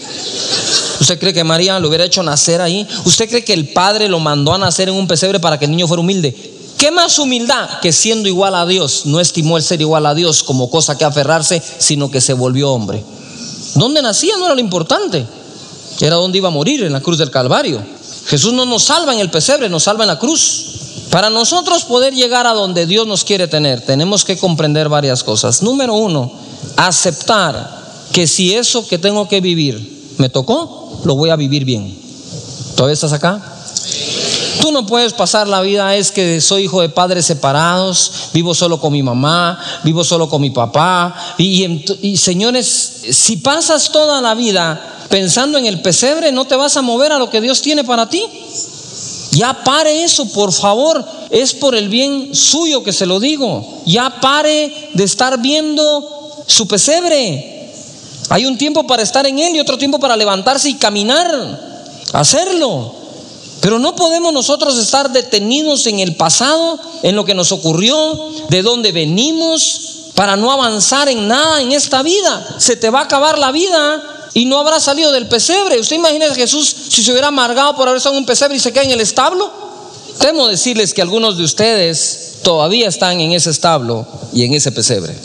¿Usted 1.00 1.19
cree 1.19 1.34
que 1.34 1.44
María 1.44 1.80
lo 1.80 1.90
hubiera 1.90 2.06
hecho 2.06 2.24
nacer 2.24 2.62
ahí? 2.62 2.88
¿Usted 3.06 3.30
cree 3.30 3.44
que 3.44 3.54
el 3.54 3.69
padre 3.69 4.07
lo 4.07 4.19
mandó 4.19 4.54
a 4.54 4.57
nacer 4.57 4.90
en 4.90 4.95
un 4.95 5.07
pesebre 5.07 5.40
para 5.40 5.59
que 5.59 5.66
el 5.66 5.71
niño 5.71 5.88
fuera 5.88 6.02
humilde? 6.02 6.54
¿Qué 6.78 6.92
más 6.92 7.19
humildad 7.19 7.80
que 7.81 7.92
siendo 7.94 8.28
igual 8.28 8.56
a 8.56 8.66
Dios, 8.66 9.06
no 9.06 9.19
estimó 9.19 9.57
el 9.57 9.64
ser 9.64 9.81
igual 9.81 10.06
a 10.06 10.14
Dios 10.14 10.44
como 10.44 10.69
cosa 10.69 10.97
que 10.97 11.06
aferrarse, 11.06 11.62
sino 11.78 12.12
que 12.12 12.21
se 12.21 12.33
volvió 12.33 12.71
hombre? 12.71 13.04
¿Dónde 13.75 14.01
nacía 14.01 14.37
no 14.37 14.45
era 14.45 14.56
lo 14.56 14.61
importante? 14.61 15.25
Era 15.99 16.15
donde 16.15 16.37
iba 16.37 16.47
a 16.47 16.51
morir, 16.51 16.83
en 16.83 16.94
la 16.94 17.01
cruz 17.01 17.18
del 17.18 17.31
Calvario. 17.31 17.83
Jesús 18.25 18.53
no 18.53 18.65
nos 18.65 18.83
salva 18.83 19.13
en 19.13 19.19
el 19.19 19.30
pesebre, 19.30 19.69
nos 19.69 19.83
salva 19.83 20.03
en 20.03 20.09
la 20.09 20.19
cruz. 20.19 20.65
Para 21.09 21.30
nosotros 21.30 21.85
poder 21.85 22.13
llegar 22.13 22.47
a 22.47 22.53
donde 22.53 22.85
Dios 22.85 23.06
nos 23.06 23.23
quiere 23.23 23.47
tener, 23.47 23.81
tenemos 23.81 24.25
que 24.25 24.37
comprender 24.37 24.89
varias 24.89 25.23
cosas. 25.23 25.61
Número 25.61 25.94
uno, 25.94 26.31
aceptar 26.75 27.83
que 28.11 28.25
si 28.27 28.56
eso 28.56 28.87
que 28.87 28.97
tengo 28.97 29.27
que 29.27 29.42
vivir 29.42 30.15
me 30.18 30.30
tocó, 30.30 31.01
lo 31.03 31.15
voy 31.15 31.30
a 31.30 31.35
vivir 31.35 31.65
bien. 31.65 31.95
¿Todavía 32.75 32.94
estás 32.94 33.13
acá? 33.13 33.53
Tú 34.62 34.72
no 34.72 34.86
puedes 34.86 35.14
pasar 35.14 35.48
la 35.48 35.62
vida, 35.62 35.95
es 35.95 36.12
que 36.12 36.40
soy 36.42 36.64
hijo 36.64 36.81
de 36.81 36.90
padres 36.90 37.26
separados, 37.26 38.30
vivo 38.33 38.54
solo 38.54 38.80
con 38.80 38.94
mi 38.94 39.04
mamá, 39.04 39.60
vivo 39.83 40.04
solo 40.04 40.30
con 40.30 40.42
mi 40.42 40.50
papá. 40.50 41.16
Y, 41.38 41.83
y, 42.02 42.18
señores, 42.18 42.68
si 43.12 43.38
pasas 43.38 43.92
toda 43.92 44.22
la 44.22 44.36
vida 44.36 45.06
pensando 45.10 45.57
en 45.57 45.66
el 45.66 45.81
pesebre, 45.81 46.31
no 46.31 46.45
te 46.45 46.56
vas 46.56 46.78
a 46.78 46.81
mover 46.81 47.12
a 47.12 47.19
lo 47.19 47.30
que 47.30 47.42
Dios 47.42 47.62
tiene 47.62 47.83
para 47.83 48.10
ti. 48.10 48.24
Ya 49.31 49.64
pare 49.64 50.04
eso, 50.04 50.28
por 50.30 50.52
favor. 50.54 51.04
Es 51.31 51.54
por 51.54 51.76
el 51.76 51.90
bien 51.90 52.36
suyo 52.36 52.83
que 52.83 52.94
se 52.94 53.06
lo 53.06 53.19
digo. 53.19 53.81
Ya 53.86 54.22
pare 54.22 54.90
de 54.94 55.04
estar 55.04 55.42
viendo 55.42 56.44
su 56.45 56.68
pesebre. 56.68 57.72
Hay 58.30 58.45
un 58.45 58.57
tiempo 58.57 58.86
para 58.86 59.04
estar 59.04 59.26
en 59.26 59.40
él 59.40 59.56
y 59.56 59.60
otro 59.60 59.78
tiempo 59.78 60.00
para 60.00 60.16
levantarse 60.16 60.69
y 60.69 60.76
caminar. 60.76 61.30
Hacerlo. 62.14 63.03
Pero 63.64 63.80
no 63.80 63.96
podemos 63.96 64.34
nosotros 64.34 64.78
estar 64.78 65.14
detenidos 65.14 65.88
en 65.88 66.02
el 66.02 66.18
pasado, 66.18 66.78
en 67.02 67.16
lo 67.16 67.24
que 67.24 67.34
nos 67.34 67.54
ocurrió, 67.54 67.96
de 68.50 68.62
dónde 68.62 68.92
venimos, 68.92 70.12
para 70.16 70.36
no 70.36 70.52
avanzar 70.52 71.08
en 71.08 71.30
nada 71.30 71.62
en 71.62 71.72
esta 71.72 72.04
vida. 72.04 72.58
Se 72.60 72.76
te 72.76 72.90
va 72.90 73.00
a 73.00 73.04
acabar 73.04 73.40
la 73.40 73.54
vida 73.54 74.30
y 74.34 74.44
no 74.44 74.60
habrá 74.60 74.82
salido 74.82 75.14
del 75.14 75.30
pesebre. 75.30 75.80
¿Usted 75.80 75.96
imagina 75.96 76.26
a 76.26 76.36
Jesús 76.36 76.76
si 76.90 77.06
se 77.06 77.12
hubiera 77.12 77.30
amargado 77.30 77.74
por 77.78 77.88
haber 77.88 78.00
estado 78.00 78.16
en 78.16 78.24
un 78.24 78.26
pesebre 78.26 78.58
y 78.58 78.60
se 78.60 78.74
queda 78.74 78.84
en 78.84 78.92
el 78.92 79.00
establo? 79.00 79.50
Temo 80.20 80.50
decirles 80.50 80.94
que 80.94 81.02
algunos 81.02 81.38
de 81.38 81.46
ustedes 81.46 82.40
todavía 82.44 82.90
están 82.90 83.22
en 83.22 83.32
ese 83.32 83.50
establo 83.50 84.06
y 84.34 84.44
en 84.44 84.56
ese 84.56 84.74
pesebre. 84.74 85.16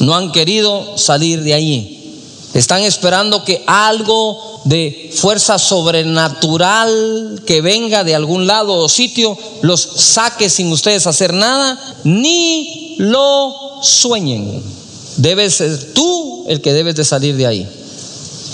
No 0.00 0.14
han 0.14 0.32
querido 0.32 0.96
salir 0.96 1.42
de 1.42 1.52
allí. 1.52 2.22
Están 2.54 2.80
esperando 2.84 3.44
que 3.44 3.62
algo 3.66 4.47
de 4.68 5.10
fuerza 5.14 5.58
sobrenatural 5.58 7.40
que 7.46 7.62
venga 7.62 8.04
de 8.04 8.14
algún 8.14 8.46
lado 8.46 8.74
o 8.74 8.88
sitio 8.88 9.36
los 9.62 9.80
saque 9.80 10.50
sin 10.50 10.70
ustedes 10.70 11.06
hacer 11.06 11.32
nada, 11.32 11.80
ni 12.04 12.96
lo 12.98 13.80
sueñen. 13.82 14.62
Debes 15.16 15.54
ser 15.54 15.94
tú 15.94 16.44
el 16.48 16.60
que 16.60 16.74
debes 16.74 16.96
de 16.96 17.04
salir 17.06 17.34
de 17.36 17.46
ahí. 17.46 17.66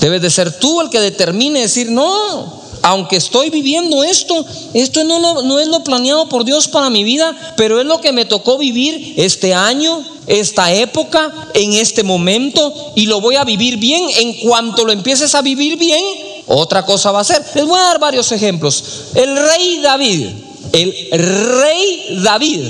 Debes 0.00 0.22
de 0.22 0.30
ser 0.30 0.56
tú 0.56 0.80
el 0.80 0.88
que 0.88 1.00
determine 1.00 1.62
decir, 1.62 1.90
no, 1.90 2.62
aunque 2.82 3.16
estoy 3.16 3.50
viviendo 3.50 4.04
esto, 4.04 4.46
esto 4.72 5.02
no, 5.02 5.42
no, 5.42 5.58
es 5.58 5.66
lo 5.66 5.82
planeado 5.82 6.28
por 6.28 6.44
Dios 6.44 6.68
para 6.68 6.90
mi 6.90 7.02
vida, 7.02 7.54
pero 7.56 7.80
es 7.80 7.86
lo 7.86 8.00
que 8.00 8.12
me 8.12 8.24
tocó 8.24 8.56
vivir 8.56 9.14
este 9.16 9.52
año, 9.52 10.04
esta 10.26 10.72
época, 10.72 11.32
en 11.54 11.74
este 11.74 12.02
momento, 12.02 12.92
y 12.94 13.06
lo 13.06 13.20
voy 13.20 13.36
a 13.36 13.44
vivir 13.44 13.76
bien. 13.76 14.08
En 14.16 14.34
cuanto 14.40 14.84
lo 14.84 14.92
empieces 14.92 15.34
a 15.34 15.42
vivir 15.42 15.76
bien, 15.76 16.02
otra 16.46 16.84
cosa 16.84 17.12
va 17.12 17.20
a 17.20 17.24
ser. 17.24 17.44
Les 17.54 17.66
voy 17.66 17.78
a 17.78 17.84
dar 17.84 17.98
varios 17.98 18.32
ejemplos. 18.32 18.84
El 19.14 19.36
rey 19.36 19.80
David, 19.82 20.28
el 20.72 20.94
rey 21.10 22.20
David, 22.22 22.60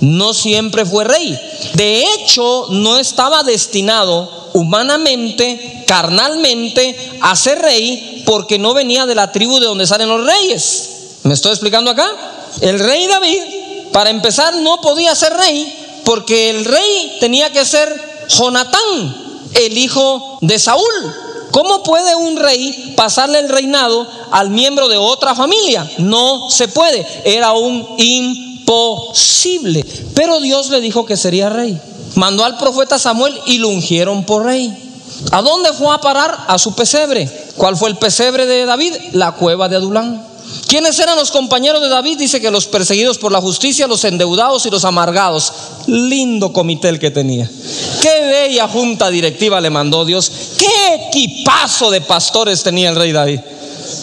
no 0.00 0.34
siempre 0.34 0.84
fue 0.84 1.04
rey. 1.04 1.38
De 1.74 2.02
hecho, 2.02 2.66
no 2.70 2.98
estaba 2.98 3.42
destinado 3.42 4.50
humanamente, 4.54 5.84
carnalmente, 5.86 6.96
a 7.20 7.36
ser 7.36 7.60
rey, 7.60 8.22
porque 8.24 8.58
no 8.58 8.72
venía 8.72 9.04
de 9.06 9.14
la 9.14 9.32
tribu 9.32 9.58
de 9.58 9.66
donde 9.66 9.86
salen 9.86 10.08
los 10.08 10.24
reyes. 10.24 10.90
¿Me 11.24 11.34
estoy 11.34 11.52
explicando 11.52 11.90
acá? 11.90 12.08
El 12.60 12.78
rey 12.78 13.06
David, 13.06 13.40
para 13.92 14.10
empezar, 14.10 14.54
no 14.56 14.80
podía 14.80 15.14
ser 15.14 15.32
rey 15.34 15.83
porque 16.04 16.50
el 16.50 16.64
rey 16.64 17.16
tenía 17.20 17.50
que 17.52 17.64
ser 17.64 17.88
Jonatán, 18.28 19.16
el 19.54 19.78
hijo 19.78 20.38
de 20.40 20.58
Saúl. 20.58 21.14
¿Cómo 21.50 21.82
puede 21.84 22.14
un 22.16 22.36
rey 22.36 22.94
pasarle 22.96 23.38
el 23.38 23.48
reinado 23.48 24.06
al 24.32 24.50
miembro 24.50 24.88
de 24.88 24.96
otra 24.96 25.36
familia? 25.36 25.88
No 25.98 26.50
se 26.50 26.66
puede. 26.66 27.06
Era 27.24 27.52
un 27.52 27.86
imposible. 27.96 29.84
Pero 30.14 30.40
Dios 30.40 30.70
le 30.70 30.80
dijo 30.80 31.06
que 31.06 31.16
sería 31.16 31.50
rey. 31.50 31.80
Mandó 32.16 32.44
al 32.44 32.58
profeta 32.58 32.98
Samuel 32.98 33.38
y 33.46 33.58
lo 33.58 33.68
ungieron 33.68 34.24
por 34.24 34.46
rey. 34.46 34.72
¿A 35.30 35.42
dónde 35.42 35.72
fue 35.72 35.94
a 35.94 36.00
parar? 36.00 36.46
A 36.48 36.58
su 36.58 36.74
pesebre. 36.74 37.30
¿Cuál 37.56 37.76
fue 37.76 37.88
el 37.88 37.96
pesebre 37.96 38.46
de 38.46 38.66
David? 38.66 38.92
La 39.12 39.32
cueva 39.32 39.68
de 39.68 39.76
Adulán. 39.76 40.26
¿Quiénes 40.66 40.98
eran 40.98 41.16
los 41.16 41.30
compañeros 41.30 41.80
de 41.80 41.88
David? 41.88 42.18
Dice 42.18 42.40
que 42.40 42.50
los 42.50 42.66
perseguidos 42.66 43.18
por 43.18 43.32
la 43.32 43.40
justicia, 43.40 43.86
los 43.86 44.04
endeudados 44.04 44.66
y 44.66 44.70
los 44.70 44.84
amargados. 44.84 45.52
Lindo 45.86 46.52
comité 46.52 46.88
el 46.88 46.98
que 46.98 47.10
tenía. 47.10 47.50
Qué 48.00 48.20
bella 48.26 48.68
junta 48.68 49.10
directiva 49.10 49.60
le 49.60 49.70
mandó 49.70 50.04
Dios. 50.04 50.30
Qué 50.58 51.08
equipazo 51.08 51.90
de 51.90 52.00
pastores 52.00 52.62
tenía 52.62 52.90
el 52.90 52.96
rey 52.96 53.12
David. 53.12 53.40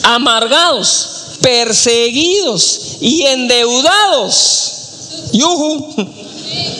Amargados, 0.03 1.09
perseguidos 1.41 2.97
y 3.01 3.23
endeudados. 3.23 4.71
Yuhu. 5.33 5.95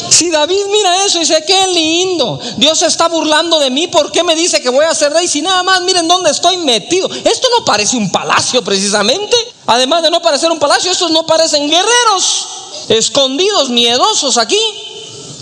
Si 0.10 0.30
David 0.30 0.66
mira 0.72 1.06
eso 1.06 1.18
y 1.18 1.22
dice, 1.22 1.44
qué 1.48 1.68
lindo, 1.68 2.40
Dios 2.58 2.80
se 2.80 2.86
está 2.86 3.08
burlando 3.08 3.60
de 3.60 3.70
mí, 3.70 3.88
¿por 3.88 4.12
qué 4.12 4.24
me 4.24 4.36
dice 4.36 4.62
que 4.62 4.70
voy 4.70 4.86
a 4.86 4.94
ser 4.94 5.12
rey? 5.14 5.28
Si 5.28 5.42
nada 5.42 5.64
más 5.64 5.82
miren 5.82 6.08
dónde 6.08 6.30
estoy 6.30 6.58
metido. 6.58 7.10
Esto 7.10 7.48
no 7.58 7.66
parece 7.66 7.98
un 7.98 8.12
palacio 8.12 8.62
precisamente. 8.64 9.36
Además 9.66 10.04
de 10.04 10.12
no 10.12 10.22
parecer 10.22 10.52
un 10.52 10.60
palacio, 10.60 10.92
estos 10.92 11.12
no 11.12 11.26
parecen 11.26 11.68
guerreros, 11.70 12.48
escondidos, 12.90 13.70
miedosos 13.70 14.38
aquí. 14.38 14.60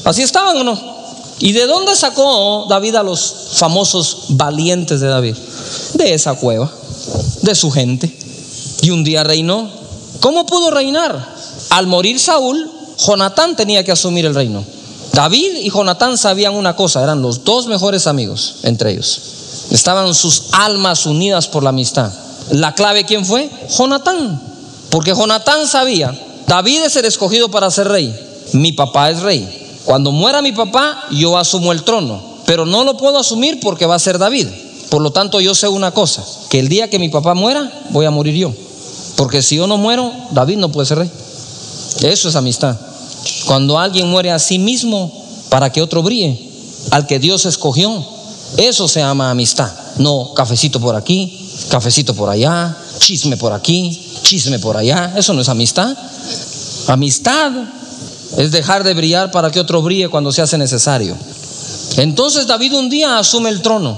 Así 0.06 0.22
estaban 0.22 0.56
o 0.58 0.64
no. 0.64 1.00
¿Y 1.40 1.54
de 1.54 1.66
dónde 1.66 1.96
sacó 1.96 2.66
David 2.70 2.96
a 2.96 3.04
los 3.04 3.50
famosos 3.54 4.26
valientes 4.30 5.00
de 5.00 5.08
David? 5.08 5.36
De 5.94 6.14
esa 6.14 6.36
cueva, 6.36 6.72
de 7.42 7.56
su 7.56 7.72
gente. 7.72 8.16
Y 8.82 8.92
un 8.92 9.04
día 9.04 9.24
reinó. 9.24 9.72
¿Cómo 10.20 10.46
pudo 10.46 10.70
reinar? 10.70 11.36
Al 11.70 11.88
morir 11.88 12.20
Saúl, 12.20 12.70
Jonatán 13.06 13.56
tenía 13.56 13.84
que 13.84 13.92
asumir 13.92 14.26
el 14.26 14.36
reino. 14.36 14.64
David 15.14 15.58
y 15.62 15.70
Jonatán 15.70 16.18
sabían 16.18 16.56
una 16.56 16.76
cosa, 16.76 17.04
eran 17.04 17.22
los 17.22 17.44
dos 17.44 17.68
mejores 17.68 18.08
amigos 18.08 18.56
entre 18.64 18.92
ellos. 18.92 19.22
Estaban 19.72 20.14
sus 20.14 20.48
almas 20.52 21.06
unidas 21.06 21.48
por 21.48 21.64
la 21.64 21.70
amistad. 21.70 22.12
La 22.52 22.74
clave, 22.74 23.06
¿quién 23.06 23.26
fue? 23.26 23.50
Jonatán. 23.78 24.42
Porque 24.90 25.14
Jonatán 25.14 25.68
sabía, 25.68 26.18
David 26.48 26.84
es 26.84 26.96
el 26.96 27.06
escogido 27.06 27.50
para 27.50 27.70
ser 27.70 27.88
rey. 27.88 28.14
Mi 28.54 28.72
papá 28.72 29.12
es 29.12 29.22
rey. 29.22 29.80
Cuando 29.86 30.12
muera 30.12 30.42
mi 30.42 30.52
papá, 30.52 31.06
yo 31.12 31.38
asumo 31.38 31.72
el 31.72 31.84
trono. 31.84 32.22
Pero 32.46 32.66
no 32.66 32.84
lo 32.84 32.98
puedo 32.98 33.20
asumir 33.20 33.60
porque 33.60 33.86
va 33.86 33.96
a 33.96 34.00
ser 34.00 34.18
David. 34.18 34.48
Por 34.90 35.02
lo 35.02 35.12
tanto, 35.12 35.40
yo 35.40 35.54
sé 35.54 35.68
una 35.68 35.92
cosa, 35.92 36.26
que 36.50 36.60
el 36.60 36.68
día 36.68 36.90
que 36.90 36.98
mi 36.98 37.10
papá 37.10 37.36
muera, 37.36 37.72
voy 37.92 38.08
a 38.08 38.12
morir 38.12 38.36
yo. 38.36 38.52
Porque 39.16 39.44
si 39.44 39.58
yo 39.58 39.68
no 39.68 39.78
muero, 39.78 40.12
David 40.32 40.58
no 40.58 40.72
puede 40.72 40.88
ser 40.88 41.00
rey. 41.00 41.12
Eso 42.02 42.30
es 42.30 42.36
amistad. 42.36 42.76
Cuando 43.46 43.80
alguien 43.80 44.10
muere 44.10 44.32
a 44.32 44.40
sí 44.40 44.60
mismo 44.60 45.12
para 45.50 45.72
que 45.72 45.82
otro 45.82 46.04
brille, 46.04 46.50
al 46.92 47.08
que 47.08 47.20
Dios 47.20 47.46
escogió, 47.46 48.06
eso 48.58 48.88
se 48.88 49.00
llama 49.00 49.32
amistad. 49.32 49.72
No 49.98 50.34
cafecito 50.34 50.80
por 50.80 50.96
aquí, 50.96 51.50
cafecito 51.70 52.14
por 52.14 52.30
allá, 52.30 52.76
chisme 53.00 53.38
por 53.38 53.54
aquí, 53.54 54.00
chisme 54.24 54.60
por 54.60 54.78
allá. 54.78 55.14
Eso 55.16 55.34
no 55.34 55.42
es 55.42 55.50
amistad. 55.50 55.96
Amistad 56.88 57.52
es 58.38 58.52
dejar 58.52 58.84
de 58.84 58.94
brillar 58.94 59.32
para 59.32 59.52
que 59.52 59.60
otro 59.60 59.82
brille 59.82 60.10
cuando 60.10 60.32
se 60.32 60.42
hace 60.42 60.58
necesario. 60.58 61.16
Entonces 61.98 62.48
David 62.48 62.74
un 62.74 62.90
día 62.90 63.18
asume 63.18 63.50
el 63.50 63.62
trono. 63.62 63.98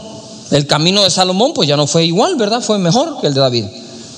El 0.50 0.68
camino 0.68 1.04
de 1.04 1.10
Salomón 1.10 1.54
pues 1.54 1.68
ya 1.68 1.78
no 1.78 1.88
fue 1.88 2.06
igual, 2.06 2.36
¿verdad? 2.36 2.62
Fue 2.62 2.78
mejor 2.78 3.22
que 3.22 3.28
el 3.28 3.34
de 3.34 3.42
David. 3.42 3.66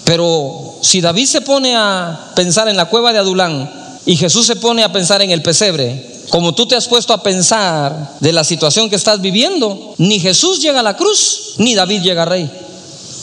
Pero 0.04 0.76
si 0.82 1.02
David 1.02 1.26
se 1.26 1.42
pone 1.42 1.76
a 1.76 2.32
pensar 2.36 2.68
en 2.68 2.78
la 2.78 2.86
cueva 2.86 3.14
de 3.14 3.20
Adulán, 3.20 3.83
y 4.06 4.18
Jesús 4.18 4.46
se 4.46 4.56
pone 4.56 4.84
a 4.84 4.92
pensar 4.92 5.22
en 5.22 5.32
el 5.32 5.42
pesebre, 5.42 6.14
como 6.30 6.54
tú 6.54 6.66
te 6.66 6.76
has 6.76 6.88
puesto 6.88 7.14
a 7.14 7.24
pensar 7.24 8.18
de 8.20 8.32
la 8.32 8.44
situación 8.44 8.90
que 8.90 8.96
estás 8.96 9.22
viviendo, 9.22 9.96
ni 9.98 10.20
Jesús 10.20 10.62
llega 10.62 10.80
a 10.80 10.84
la 10.84 10.98
cruz, 10.98 11.54
ni 11.58 11.76
David 11.76 12.02
llega 12.02 12.24
a 12.24 12.26
rey. 12.26 12.50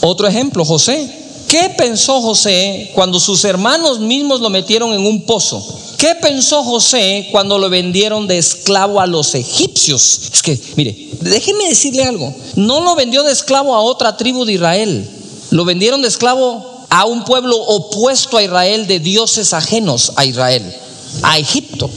Otro 0.00 0.26
ejemplo, 0.26 0.64
José. 0.64 1.18
¿Qué 1.48 1.74
pensó 1.76 2.22
José 2.22 2.92
cuando 2.94 3.18
sus 3.18 3.44
hermanos 3.44 3.98
mismos 3.98 4.40
lo 4.40 4.50
metieron 4.50 4.92
en 4.92 5.04
un 5.04 5.22
pozo? 5.22 5.66
¿Qué 5.98 6.14
pensó 6.14 6.62
José 6.62 7.28
cuando 7.32 7.58
lo 7.58 7.68
vendieron 7.68 8.28
de 8.28 8.38
esclavo 8.38 9.00
a 9.00 9.06
los 9.08 9.34
egipcios? 9.34 10.30
Es 10.32 10.42
que, 10.42 10.58
mire, 10.76 11.10
déjeme 11.20 11.68
decirle 11.68 12.04
algo. 12.04 12.32
No 12.54 12.80
lo 12.80 12.94
vendió 12.94 13.24
de 13.24 13.32
esclavo 13.32 13.74
a 13.74 13.80
otra 13.80 14.16
tribu 14.16 14.44
de 14.44 14.52
Israel. 14.52 15.10
Lo 15.50 15.64
vendieron 15.64 16.02
de 16.02 16.08
esclavo 16.08 16.69
a 16.90 17.06
un 17.06 17.24
pueblo 17.24 17.56
opuesto 17.56 18.36
a 18.36 18.42
Israel, 18.42 18.86
de 18.86 18.98
dioses 18.98 19.54
ajenos 19.54 20.12
a 20.16 20.24
Israel, 20.24 20.74
a 21.22 21.38
Egipto. 21.38 21.88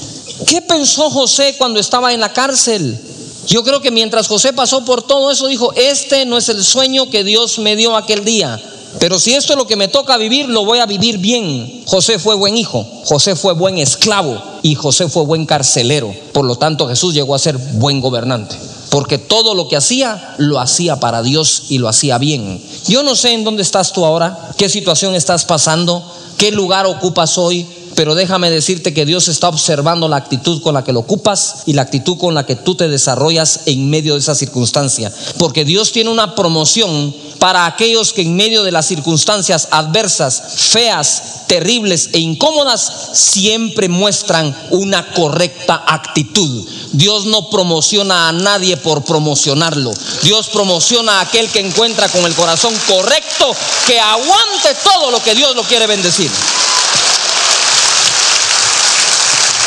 ¿Qué 0.47 0.61
pensó 0.61 1.09
José 1.09 1.55
cuando 1.57 1.79
estaba 1.79 2.13
en 2.13 2.19
la 2.19 2.31
cárcel? 2.31 2.99
Yo 3.47 3.63
creo 3.63 3.81
que 3.81 3.91
mientras 3.91 4.27
José 4.27 4.53
pasó 4.53 4.85
por 4.85 5.01
todo 5.01 5.31
eso, 5.31 5.47
dijo, 5.47 5.73
este 5.73 6.25
no 6.25 6.37
es 6.37 6.47
el 6.49 6.63
sueño 6.63 7.09
que 7.09 7.23
Dios 7.23 7.59
me 7.59 7.75
dio 7.75 7.97
aquel 7.97 8.23
día. 8.23 8.61
Pero 8.99 9.19
si 9.19 9.33
esto 9.33 9.53
es 9.53 9.57
lo 9.57 9.65
que 9.65 9.75
me 9.75 9.87
toca 9.87 10.17
vivir, 10.17 10.47
lo 10.47 10.63
voy 10.63 10.77
a 10.77 10.85
vivir 10.85 11.17
bien. 11.17 11.83
José 11.87 12.19
fue 12.19 12.35
buen 12.35 12.55
hijo, 12.55 12.87
José 13.05 13.35
fue 13.35 13.53
buen 13.53 13.79
esclavo 13.79 14.41
y 14.61 14.75
José 14.75 15.09
fue 15.09 15.23
buen 15.23 15.47
carcelero. 15.47 16.13
Por 16.31 16.45
lo 16.45 16.55
tanto, 16.55 16.87
Jesús 16.87 17.15
llegó 17.15 17.33
a 17.33 17.39
ser 17.39 17.57
buen 17.57 17.99
gobernante 17.99 18.55
porque 18.93 19.17
todo 19.17 19.55
lo 19.55 19.67
que 19.67 19.75
hacía 19.75 20.35
lo 20.37 20.59
hacía 20.59 20.99
para 20.99 21.23
Dios 21.23 21.63
y 21.69 21.79
lo 21.79 21.89
hacía 21.89 22.19
bien. 22.19 22.61
Yo 22.87 23.01
no 23.01 23.15
sé 23.15 23.33
en 23.33 23.43
dónde 23.43 23.63
estás 23.63 23.91
tú 23.91 24.05
ahora, 24.05 24.51
qué 24.55 24.69
situación 24.69 25.15
estás 25.15 25.45
pasando, 25.45 26.05
qué 26.37 26.51
lugar 26.51 26.85
ocupas 26.85 27.39
hoy, 27.39 27.65
pero 27.95 28.13
déjame 28.13 28.51
decirte 28.51 28.93
que 28.93 29.07
Dios 29.07 29.29
está 29.29 29.49
observando 29.49 30.07
la 30.07 30.17
actitud 30.17 30.61
con 30.61 30.75
la 30.75 30.83
que 30.83 30.93
lo 30.93 30.99
ocupas 30.99 31.63
y 31.65 31.73
la 31.73 31.81
actitud 31.81 32.19
con 32.19 32.35
la 32.35 32.45
que 32.45 32.55
tú 32.55 32.75
te 32.75 32.87
desarrollas 32.87 33.61
en 33.65 33.89
medio 33.89 34.13
de 34.13 34.19
esa 34.19 34.35
circunstancia. 34.35 35.11
Porque 35.39 35.65
Dios 35.65 35.91
tiene 35.91 36.11
una 36.11 36.35
promoción 36.35 37.15
para 37.43 37.65
aquellos 37.65 38.13
que 38.13 38.21
en 38.21 38.37
medio 38.37 38.63
de 38.63 38.71
las 38.71 38.85
circunstancias 38.85 39.67
adversas, 39.69 40.41
feas, 40.71 41.43
terribles 41.45 42.11
e 42.13 42.19
incómodas, 42.19 43.09
siempre 43.11 43.89
muestran 43.89 44.55
una 44.69 45.11
correcta 45.11 45.83
actitud. 45.85 46.65
Dios 46.93 47.25
no 47.25 47.49
promociona 47.49 48.29
a 48.29 48.31
nadie 48.31 48.77
por 48.77 49.03
promocionarlo. 49.03 49.91
Dios 50.21 50.47
promociona 50.53 51.19
a 51.19 51.21
aquel 51.23 51.49
que 51.49 51.59
encuentra 51.59 52.07
con 52.07 52.23
el 52.23 52.33
corazón 52.33 52.73
correcto, 52.87 53.53
que 53.87 53.99
aguante 53.99 54.73
todo 54.81 55.11
lo 55.11 55.21
que 55.21 55.35
Dios 55.35 55.53
lo 55.53 55.63
quiere 55.63 55.85
bendecir. 55.85 56.31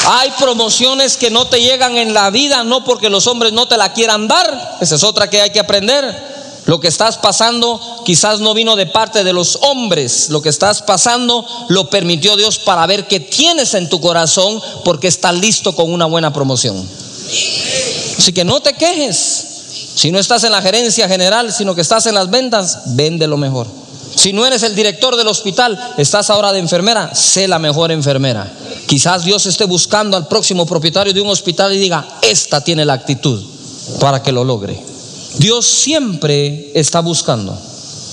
Hay 0.07 0.31
promociones 0.39 1.19
que 1.19 1.31
no 1.31 1.47
te 1.49 1.61
llegan 1.61 1.99
en 1.99 2.15
la 2.15 2.31
vida, 2.31 2.65
no 2.65 2.85
porque 2.85 3.11
los 3.11 3.27
hombres 3.27 3.53
no 3.53 3.69
te 3.69 3.77
la 3.77 3.93
quieran 3.93 4.29
dar, 4.29 4.79
esa 4.81 4.95
es 4.95 5.03
otra 5.03 5.29
que 5.29 5.43
hay 5.43 5.51
que 5.51 5.61
aprender, 5.61 6.36
Lo 6.67 6.81
que 6.81 6.89
estás 6.89 7.17
pasando 7.17 7.81
quizás 8.05 8.41
no 8.41 8.53
vino 8.53 8.75
de 8.75 8.87
parte 8.87 9.23
de 9.23 9.33
los 9.33 9.57
hombres. 9.63 10.31
Lo 10.31 10.43
que 10.43 10.49
estás 10.49 10.83
pasando 10.83 11.47
lo 11.69 11.89
permitió 11.89 12.37
Dios 12.37 12.59
para 12.59 12.87
ver 12.87 13.07
qué 13.07 13.21
tienes 13.21 13.75
en 13.75 13.89
tu 13.89 14.01
corazón 14.01 14.61
porque 14.85 15.07
estás 15.07 15.35
listo 15.35 15.75
con 15.77 15.93
una 15.93 16.07
buena 16.07 16.33
promoción. 16.33 16.77
Así 18.19 18.33
que 18.33 18.45
no 18.45 18.61
te 18.61 18.75
quejes. 18.75 19.47
Si 19.95 20.11
no 20.11 20.19
estás 20.19 20.43
en 20.43 20.51
la 20.51 20.61
gerencia 20.61 21.09
general, 21.09 21.53
sino 21.53 21.75
que 21.75 21.81
estás 21.81 22.05
en 22.07 22.15
las 22.15 22.31
ventas, 22.31 22.81
vende 22.87 23.29
lo 23.29 23.37
mejor. 23.37 23.69
Si 24.17 24.33
no 24.33 24.45
eres 24.45 24.63
el 24.65 24.75
director 24.75 25.17
del 25.17 25.29
hospital, 25.29 25.95
estás 25.99 26.31
ahora 26.31 26.53
de 26.53 26.59
enfermera, 26.59 27.15
sé 27.15 27.47
la 27.47 27.59
mejor 27.61 27.93
enfermera. 27.93 28.51
Quizás 28.87 29.25
Dios 29.25 29.47
esté 29.47 29.65
buscando 29.67 30.17
al 30.17 30.27
próximo 30.27 30.67
propietario 30.67 31.13
de 31.13 31.21
un 31.21 31.29
hospital 31.29 31.75
y 31.75 31.79
diga, 31.79 32.19
esta 32.23 32.63
tiene 32.63 32.85
la 32.85 32.95
actitud 32.95 33.45
para 34.01 34.23
que 34.23 34.33
lo 34.33 34.43
logre. 34.43 34.96
Dios 35.39 35.67
siempre 35.67 36.71
está 36.75 37.01
buscando 37.01 37.57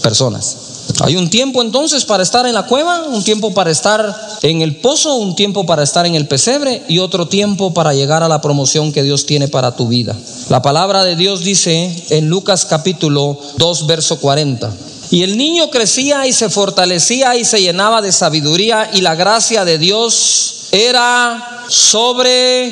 personas. 0.02 0.58
Hay 1.02 1.16
un 1.16 1.30
tiempo 1.30 1.62
entonces 1.62 2.06
para 2.06 2.24
estar 2.24 2.46
en 2.46 2.54
la 2.54 2.68
cueva, 2.68 3.04
un 3.04 3.24
tiempo 3.24 3.54
para 3.54 3.72
estar 3.72 4.16
en 4.42 4.62
el 4.62 4.76
pozo, 4.76 5.16
un 5.16 5.36
tiempo 5.36 5.66
para 5.66 5.84
estar 5.84 6.06
en 6.06 6.16
el 6.16 6.28
pesebre 6.28 6.84
y 6.88 7.00
otro 7.00 7.28
tiempo 7.28 7.74
para 7.74 7.94
llegar 7.94 8.22
a 8.22 8.28
la 8.28 8.42
promoción 8.42 8.92
que 8.92 9.04
Dios 9.04 9.26
tiene 9.26 9.48
para 9.48 9.76
tu 9.76 9.88
vida. 9.88 10.16
La 10.50 10.62
palabra 10.62 11.04
de 11.04 11.16
Dios 11.16 11.44
dice 11.44 12.06
en 12.10 12.30
Lucas 12.30 12.66
capítulo 12.66 13.40
2, 13.58 13.88
verso 13.88 14.20
40. 14.20 14.72
Y 15.10 15.24
el 15.24 15.38
niño 15.38 15.70
crecía 15.70 16.28
y 16.28 16.34
se 16.34 16.50
fortalecía 16.50 17.36
y 17.36 17.46
se 17.46 17.62
llenaba 17.62 18.02
de 18.02 18.12
sabiduría 18.12 18.90
y 18.94 19.02
la 19.02 19.16
gracia 19.16 19.66
de 19.66 19.78
Dios 19.78 20.68
era 20.72 21.66
sobre 21.70 22.68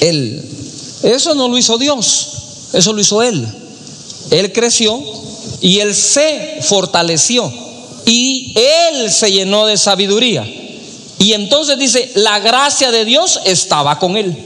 él. 0.00 0.42
Eso 1.02 1.34
no 1.34 1.48
lo 1.48 1.56
hizo 1.58 1.78
Dios, 1.78 2.28
eso 2.72 2.92
lo 2.92 3.00
hizo 3.00 3.22
él. 3.22 3.61
Él 4.32 4.52
creció 4.52 5.00
y 5.60 5.78
él 5.80 5.94
se 5.94 6.58
fortaleció 6.62 7.52
y 8.04 8.54
él 8.56 9.12
se 9.12 9.30
llenó 9.30 9.66
de 9.66 9.76
sabiduría. 9.76 10.44
Y 11.18 11.34
entonces 11.34 11.78
dice, 11.78 12.10
la 12.14 12.40
gracia 12.40 12.90
de 12.90 13.04
Dios 13.04 13.40
estaba 13.44 13.98
con 13.98 14.16
él. 14.16 14.36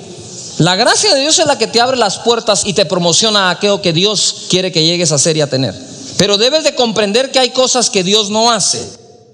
La 0.58 0.74
gracia 0.74 1.14
de 1.14 1.20
Dios 1.20 1.38
es 1.38 1.46
la 1.46 1.56
que 1.56 1.66
te 1.66 1.80
abre 1.80 1.96
las 1.96 2.18
puertas 2.18 2.62
y 2.66 2.72
te 2.72 2.84
promociona 2.84 3.48
a 3.48 3.50
aquello 3.52 3.80
que 3.80 3.92
Dios 3.92 4.46
quiere 4.50 4.72
que 4.72 4.84
llegues 4.84 5.12
a 5.12 5.18
ser 5.18 5.36
y 5.36 5.40
a 5.40 5.48
tener. 5.48 5.74
Pero 6.18 6.36
debes 6.36 6.64
de 6.64 6.74
comprender 6.74 7.30
que 7.30 7.38
hay 7.38 7.50
cosas 7.50 7.88
que 7.88 8.02
Dios 8.02 8.30
no 8.30 8.50
hace. 8.50 8.82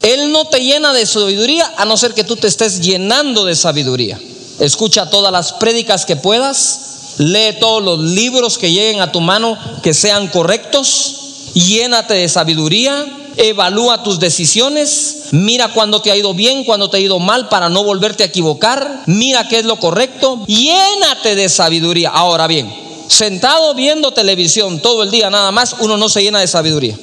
Él 0.03 0.33
no 0.33 0.45
te 0.47 0.61
llena 0.61 0.93
de 0.93 1.07
sabiduría 1.07 1.73
a 1.77 1.85
no 1.85 1.97
ser 1.97 2.13
que 2.13 2.25
tú 2.25 2.37
te 2.37 2.49
estés 2.49 2.81
llenando 2.81 3.45
de 3.45 3.55
sabiduría. 3.55 4.21
Escucha 4.59 5.11
todas 5.11 5.33
las 5.33 5.53
prédicas 5.55 6.05
que 6.05 6.17
puedas, 6.17 6.92
Lee 7.23 7.57
todos 7.61 7.83
los 7.83 8.01
libros 8.01 8.59
que 8.59 8.73
lleguen 8.73 9.01
a 9.01 9.13
tu 9.13 9.21
mano 9.21 9.57
que 9.83 9.95
sean 9.95 10.29
correctos. 10.29 11.51
Llénate 11.55 12.15
de 12.15 12.29
sabiduría. 12.29 13.19
Evalúa 13.37 14.03
tus 14.03 14.19
decisiones. 14.19 15.29
Mira 15.31 15.73
cuando 15.73 16.03
te 16.03 16.11
ha 16.11 16.17
ido 16.17 16.35
bien, 16.35 16.65
cuando 16.65 16.91
te 16.91 16.97
ha 16.97 17.01
ido 17.01 17.19
mal 17.19 17.49
para 17.49 17.69
no 17.69 17.85
volverte 17.85 18.25
a 18.25 18.27
equivocar. 18.27 19.05
Mira 19.07 19.49
qué 19.49 19.61
es 19.61 19.65
lo 19.65 19.79
correcto. 19.79 20.45
Llénate 20.47 21.35
de 21.37 21.49
sabiduría. 21.49 22.11
Ahora 22.11 22.47
bien, 22.47 22.75
sentado 23.09 23.75
viendo 23.75 24.11
televisión 24.13 24.81
todo 24.81 25.03
el 25.03 25.11
día 25.11 25.31
nada 25.31 25.53
más, 25.53 25.77
uno 25.79 25.97
no 25.97 26.09
se 26.09 26.23
llena 26.23 26.41
de 26.41 26.49
sabiduría. 26.49 26.99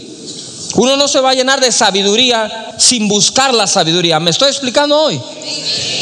Uno 0.75 0.95
no 0.97 1.07
se 1.07 1.19
va 1.19 1.31
a 1.31 1.33
llenar 1.33 1.59
de 1.59 1.71
sabiduría 1.71 2.73
sin 2.77 3.07
buscar 3.07 3.53
la 3.53 3.65
sabiduría. 3.65 4.19
¿Me 4.19 4.29
estoy 4.29 4.49
explicando 4.49 4.99
hoy? 5.01 5.19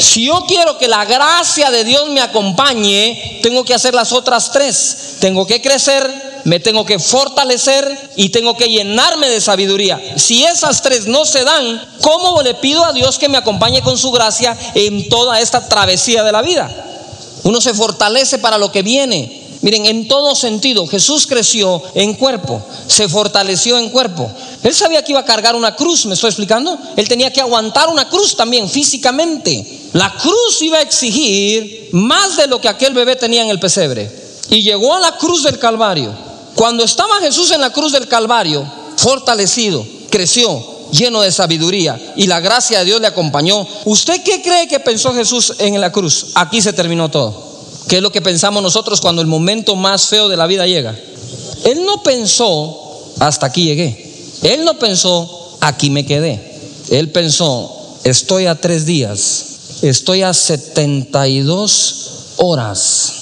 Si 0.00 0.26
yo 0.26 0.44
quiero 0.46 0.76
que 0.76 0.88
la 0.88 1.04
gracia 1.06 1.70
de 1.70 1.84
Dios 1.84 2.10
me 2.10 2.20
acompañe, 2.20 3.40
tengo 3.42 3.64
que 3.64 3.74
hacer 3.74 3.94
las 3.94 4.12
otras 4.12 4.52
tres. 4.52 5.16
Tengo 5.20 5.46
que 5.46 5.62
crecer, 5.62 6.42
me 6.44 6.60
tengo 6.60 6.84
que 6.84 6.98
fortalecer 6.98 8.10
y 8.16 8.28
tengo 8.28 8.56
que 8.56 8.68
llenarme 8.68 9.28
de 9.28 9.40
sabiduría. 9.40 10.00
Si 10.16 10.44
esas 10.44 10.82
tres 10.82 11.06
no 11.06 11.24
se 11.24 11.44
dan, 11.44 11.96
¿cómo 12.02 12.42
le 12.42 12.54
pido 12.54 12.84
a 12.84 12.92
Dios 12.92 13.18
que 13.18 13.28
me 13.28 13.38
acompañe 13.38 13.82
con 13.82 13.96
su 13.96 14.10
gracia 14.10 14.56
en 14.74 15.08
toda 15.08 15.40
esta 15.40 15.66
travesía 15.66 16.22
de 16.22 16.32
la 16.32 16.42
vida? 16.42 16.70
Uno 17.44 17.60
se 17.60 17.72
fortalece 17.72 18.38
para 18.38 18.58
lo 18.58 18.70
que 18.70 18.82
viene. 18.82 19.37
Miren, 19.60 19.86
en 19.86 20.06
todo 20.06 20.34
sentido, 20.34 20.86
Jesús 20.86 21.26
creció 21.26 21.82
en 21.94 22.14
cuerpo, 22.14 22.62
se 22.86 23.08
fortaleció 23.08 23.78
en 23.78 23.90
cuerpo. 23.90 24.30
Él 24.62 24.74
sabía 24.74 25.02
que 25.02 25.12
iba 25.12 25.20
a 25.20 25.24
cargar 25.24 25.56
una 25.56 25.74
cruz, 25.74 26.06
¿me 26.06 26.14
estoy 26.14 26.28
explicando? 26.28 26.78
Él 26.96 27.08
tenía 27.08 27.32
que 27.32 27.40
aguantar 27.40 27.88
una 27.88 28.08
cruz 28.08 28.36
también 28.36 28.68
físicamente. 28.68 29.90
La 29.94 30.14
cruz 30.14 30.62
iba 30.62 30.78
a 30.78 30.82
exigir 30.82 31.88
más 31.92 32.36
de 32.36 32.46
lo 32.46 32.60
que 32.60 32.68
aquel 32.68 32.94
bebé 32.94 33.16
tenía 33.16 33.42
en 33.42 33.50
el 33.50 33.58
pesebre. 33.58 34.10
Y 34.50 34.62
llegó 34.62 34.94
a 34.94 35.00
la 35.00 35.16
cruz 35.16 35.42
del 35.42 35.58
Calvario. 35.58 36.14
Cuando 36.54 36.84
estaba 36.84 37.20
Jesús 37.20 37.50
en 37.50 37.60
la 37.60 37.70
cruz 37.70 37.92
del 37.92 38.08
Calvario, 38.08 38.64
fortalecido, 38.96 39.84
creció, 40.10 40.78
lleno 40.92 41.20
de 41.20 41.32
sabiduría 41.32 42.14
y 42.16 42.26
la 42.26 42.40
gracia 42.40 42.80
de 42.80 42.86
Dios 42.86 43.00
le 43.00 43.06
acompañó. 43.06 43.66
¿Usted 43.84 44.22
qué 44.22 44.42
cree 44.42 44.68
que 44.68 44.80
pensó 44.80 45.12
Jesús 45.14 45.54
en 45.58 45.80
la 45.80 45.92
cruz? 45.92 46.28
Aquí 46.34 46.62
se 46.62 46.72
terminó 46.72 47.10
todo. 47.10 47.47
¿Qué 47.88 47.96
es 47.96 48.02
lo 48.02 48.12
que 48.12 48.20
pensamos 48.20 48.62
nosotros 48.62 49.00
cuando 49.00 49.22
el 49.22 49.28
momento 49.28 49.74
más 49.74 50.06
feo 50.06 50.28
de 50.28 50.36
la 50.36 50.46
vida 50.46 50.66
llega? 50.66 50.94
Él 51.64 51.84
no 51.86 52.02
pensó, 52.02 53.14
hasta 53.18 53.46
aquí 53.46 53.64
llegué. 53.64 54.06
Él 54.42 54.64
no 54.64 54.78
pensó, 54.78 55.56
aquí 55.60 55.88
me 55.88 56.04
quedé. 56.04 56.60
Él 56.90 57.10
pensó, 57.10 57.98
estoy 58.04 58.46
a 58.46 58.60
tres 58.60 58.84
días, 58.84 59.44
estoy 59.82 60.22
a 60.22 60.34
72 60.34 62.34
horas 62.36 63.12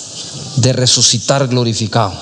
de 0.56 0.72
resucitar 0.72 1.46
glorificado. 1.48 2.12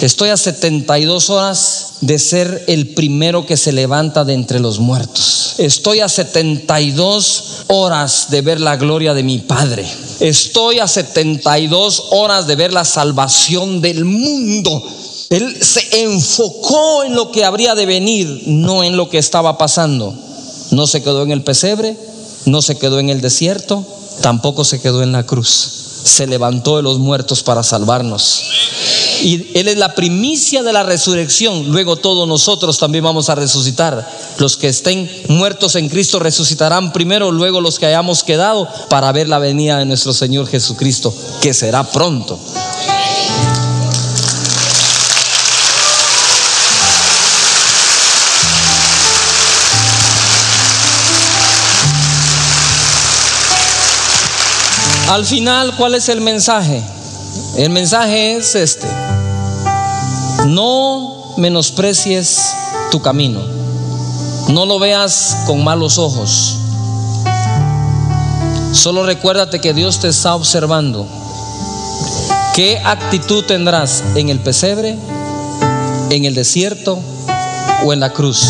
Estoy 0.00 0.30
a 0.30 0.36
72 0.36 1.30
horas 1.30 1.86
de 2.00 2.18
ser 2.18 2.64
el 2.68 2.88
primero 2.88 3.46
que 3.46 3.56
se 3.56 3.72
levanta 3.72 4.24
de 4.24 4.34
entre 4.34 4.60
los 4.60 4.78
muertos. 4.78 5.54
Estoy 5.58 6.00
a 6.00 6.08
72 6.08 7.64
horas 7.68 8.26
de 8.30 8.42
ver 8.42 8.60
la 8.60 8.76
gloria 8.76 9.14
de 9.14 9.22
mi 9.22 9.38
Padre. 9.38 9.86
Estoy 10.20 10.80
a 10.80 10.88
72 10.88 12.04
horas 12.10 12.46
de 12.46 12.56
ver 12.56 12.72
la 12.72 12.84
salvación 12.84 13.80
del 13.80 14.04
mundo. 14.04 14.82
Él 15.30 15.56
se 15.62 16.02
enfocó 16.02 17.04
en 17.04 17.14
lo 17.14 17.30
que 17.30 17.44
habría 17.44 17.74
de 17.74 17.86
venir, 17.86 18.44
no 18.46 18.82
en 18.82 18.96
lo 18.96 19.08
que 19.08 19.18
estaba 19.18 19.58
pasando. 19.58 20.14
No 20.70 20.86
se 20.86 21.02
quedó 21.02 21.22
en 21.22 21.30
el 21.30 21.42
pesebre, 21.42 21.96
no 22.46 22.62
se 22.62 22.76
quedó 22.78 22.98
en 22.98 23.10
el 23.10 23.20
desierto, 23.20 23.84
tampoco 24.20 24.64
se 24.64 24.80
quedó 24.80 25.02
en 25.02 25.12
la 25.12 25.24
cruz. 25.24 26.02
Se 26.04 26.26
levantó 26.26 26.76
de 26.76 26.82
los 26.82 26.98
muertos 26.98 27.42
para 27.42 27.62
salvarnos 27.62 28.42
y 29.22 29.50
Él 29.54 29.68
es 29.68 29.76
la 29.76 29.94
primicia 29.94 30.62
de 30.62 30.72
la 30.72 30.82
resurrección. 30.82 31.70
Luego 31.70 31.96
todos 31.96 32.26
nosotros 32.26 32.78
también 32.78 33.04
vamos 33.04 33.28
a 33.28 33.34
resucitar. 33.34 34.08
Los 34.38 34.56
que 34.56 34.68
estén 34.68 35.10
muertos 35.28 35.76
en 35.76 35.88
Cristo 35.88 36.18
resucitarán 36.18 36.92
primero, 36.92 37.30
luego 37.30 37.60
los 37.60 37.78
que 37.78 37.86
hayamos 37.86 38.24
quedado 38.24 38.68
para 38.88 39.12
ver 39.12 39.28
la 39.28 39.38
venida 39.38 39.78
de 39.78 39.84
nuestro 39.84 40.12
Señor 40.12 40.46
Jesucristo, 40.46 41.14
que 41.40 41.54
será 41.54 41.84
pronto. 41.84 42.38
Al 55.08 55.26
final, 55.26 55.74
¿cuál 55.76 55.96
es 55.96 56.08
el 56.08 56.20
mensaje? 56.20 56.80
El 57.56 57.70
mensaje 57.70 58.36
es 58.36 58.54
este. 58.54 58.86
No 60.46 61.34
menosprecies 61.36 62.54
tu 62.90 63.00
camino. 63.00 63.40
No 64.48 64.66
lo 64.66 64.78
veas 64.78 65.36
con 65.46 65.62
malos 65.62 65.98
ojos. 65.98 66.56
Solo 68.72 69.04
recuérdate 69.04 69.60
que 69.60 69.74
Dios 69.74 70.00
te 70.00 70.08
está 70.08 70.34
observando. 70.34 71.06
¿Qué 72.54 72.80
actitud 72.84 73.44
tendrás 73.44 74.02
en 74.14 74.28
el 74.28 74.40
pesebre, 74.40 74.96
en 76.10 76.24
el 76.24 76.34
desierto 76.34 76.98
o 77.84 77.92
en 77.92 78.00
la 78.00 78.12
cruz? 78.12 78.46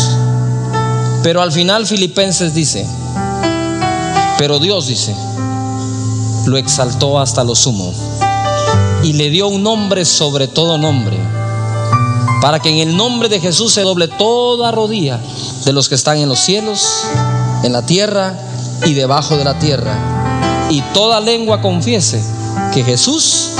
Pero 1.23 1.41
al 1.41 1.51
final 1.51 1.85
Filipenses 1.85 2.53
dice, 2.53 2.85
pero 4.39 4.59
Dios 4.59 4.87
dice, 4.87 5.15
lo 6.45 6.57
exaltó 6.57 7.19
hasta 7.19 7.43
lo 7.43 7.55
sumo 7.55 7.93
y 9.03 9.13
le 9.13 9.29
dio 9.29 9.47
un 9.47 9.63
nombre 9.63 10.05
sobre 10.05 10.47
todo 10.47 10.77
nombre, 10.77 11.17
para 12.41 12.59
que 12.59 12.69
en 12.69 12.79
el 12.79 12.97
nombre 12.97 13.29
de 13.29 13.39
Jesús 13.39 13.71
se 13.71 13.81
doble 13.81 14.07
toda 14.07 14.71
rodilla 14.71 15.19
de 15.63 15.73
los 15.73 15.87
que 15.87 15.95
están 15.95 16.17
en 16.17 16.27
los 16.27 16.39
cielos, 16.39 17.03
en 17.63 17.71
la 17.71 17.85
tierra 17.85 18.35
y 18.83 18.93
debajo 18.93 19.37
de 19.37 19.43
la 19.43 19.59
tierra, 19.59 20.67
y 20.69 20.81
toda 20.93 21.19
lengua 21.19 21.61
confiese 21.61 22.21
que 22.73 22.83
Jesús 22.83 23.51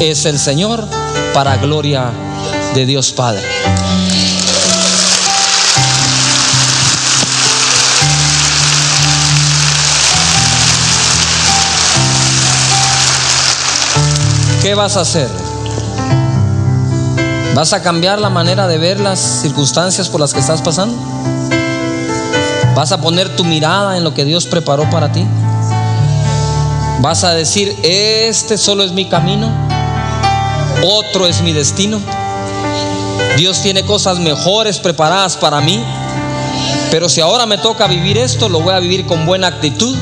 es 0.00 0.24
el 0.24 0.38
Señor 0.38 0.88
para 1.34 1.58
gloria 1.58 2.10
de 2.74 2.86
Dios 2.86 3.12
Padre. 3.12 3.42
¿Qué 14.62 14.74
vas 14.74 14.96
a 14.96 15.02
hacer? 15.02 15.45
¿Vas 17.56 17.72
a 17.72 17.82
cambiar 17.82 18.20
la 18.20 18.28
manera 18.28 18.68
de 18.68 18.76
ver 18.76 19.00
las 19.00 19.18
circunstancias 19.18 20.10
por 20.10 20.20
las 20.20 20.34
que 20.34 20.40
estás 20.40 20.60
pasando? 20.60 20.94
¿Vas 22.74 22.92
a 22.92 23.00
poner 23.00 23.34
tu 23.34 23.44
mirada 23.44 23.96
en 23.96 24.04
lo 24.04 24.12
que 24.12 24.26
Dios 24.26 24.44
preparó 24.44 24.90
para 24.90 25.10
ti? 25.10 25.26
¿Vas 27.00 27.24
a 27.24 27.32
decir, 27.32 27.74
este 27.82 28.58
solo 28.58 28.82
es 28.82 28.92
mi 28.92 29.06
camino? 29.06 29.50
¿Otro 30.84 31.26
es 31.26 31.40
mi 31.40 31.54
destino? 31.54 31.98
Dios 33.38 33.62
tiene 33.62 33.86
cosas 33.86 34.18
mejores 34.18 34.78
preparadas 34.78 35.38
para 35.38 35.62
mí. 35.62 35.82
Pero 36.90 37.08
si 37.08 37.22
ahora 37.22 37.46
me 37.46 37.56
toca 37.56 37.86
vivir 37.86 38.18
esto, 38.18 38.50
lo 38.50 38.60
voy 38.60 38.74
a 38.74 38.80
vivir 38.80 39.06
con 39.06 39.24
buena 39.24 39.46
actitud. 39.46 39.96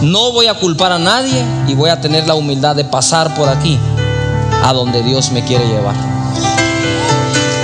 No 0.00 0.32
voy 0.32 0.48
a 0.48 0.54
culpar 0.54 0.90
a 0.90 0.98
nadie 0.98 1.44
y 1.68 1.74
voy 1.76 1.90
a 1.90 2.00
tener 2.00 2.26
la 2.26 2.34
humildad 2.34 2.74
de 2.74 2.84
pasar 2.84 3.32
por 3.36 3.48
aquí 3.48 3.78
a 4.64 4.72
donde 4.72 5.04
Dios 5.04 5.30
me 5.30 5.44
quiere 5.44 5.68
llevar. 5.68 6.13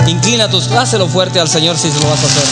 Inclina 0.07 0.49
tus, 0.49 0.69
dáselo 0.69 1.07
fuerte 1.07 1.39
al 1.39 1.47
Señor 1.47 1.77
si 1.77 1.91
se 1.91 1.99
lo 1.99 2.09
vas 2.09 2.23
a 2.23 2.25
hacer. 2.25 2.43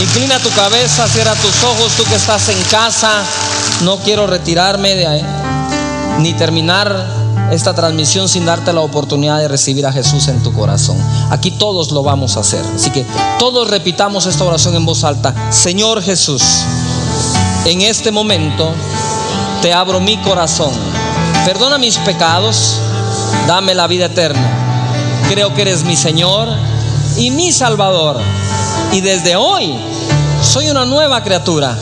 Inclina 0.00 0.38
tu 0.38 0.50
cabeza, 0.50 1.08
cierra 1.08 1.34
tus 1.34 1.62
ojos, 1.64 1.92
tú 1.96 2.04
que 2.04 2.14
estás 2.14 2.48
en 2.48 2.62
casa. 2.64 3.24
No 3.82 3.98
quiero 3.98 4.26
retirarme 4.26 4.94
de 4.94 5.06
ahí, 5.06 5.24
ni 6.18 6.34
terminar 6.34 7.18
esta 7.50 7.74
transmisión 7.74 8.28
sin 8.28 8.44
darte 8.44 8.72
la 8.72 8.80
oportunidad 8.80 9.38
de 9.38 9.48
recibir 9.48 9.86
a 9.86 9.92
Jesús 9.92 10.28
en 10.28 10.42
tu 10.42 10.52
corazón. 10.52 10.96
Aquí 11.30 11.50
todos 11.50 11.90
lo 11.90 12.02
vamos 12.02 12.36
a 12.36 12.40
hacer. 12.40 12.64
Así 12.74 12.90
que 12.90 13.06
todos 13.38 13.68
repitamos 13.68 14.26
esta 14.26 14.44
oración 14.44 14.76
en 14.76 14.84
voz 14.84 15.04
alta. 15.04 15.34
Señor 15.50 16.02
Jesús, 16.02 16.42
en 17.64 17.80
este 17.80 18.10
momento 18.10 18.72
te 19.62 19.72
abro 19.72 20.00
mi 20.00 20.16
corazón. 20.18 20.72
Perdona 21.44 21.78
mis 21.78 21.96
pecados, 21.98 22.80
dame 23.46 23.74
la 23.74 23.86
vida 23.86 24.06
eterna. 24.06 24.40
Creo 25.28 25.54
que 25.54 25.62
eres 25.62 25.84
mi 25.84 25.96
Señor 25.96 26.48
y 27.16 27.30
mi 27.30 27.52
Salvador. 27.52 28.18
Y 28.92 29.00
desde 29.00 29.36
hoy 29.36 29.74
soy 30.42 30.68
una 30.68 30.84
nueva 30.84 31.22
criatura, 31.22 31.76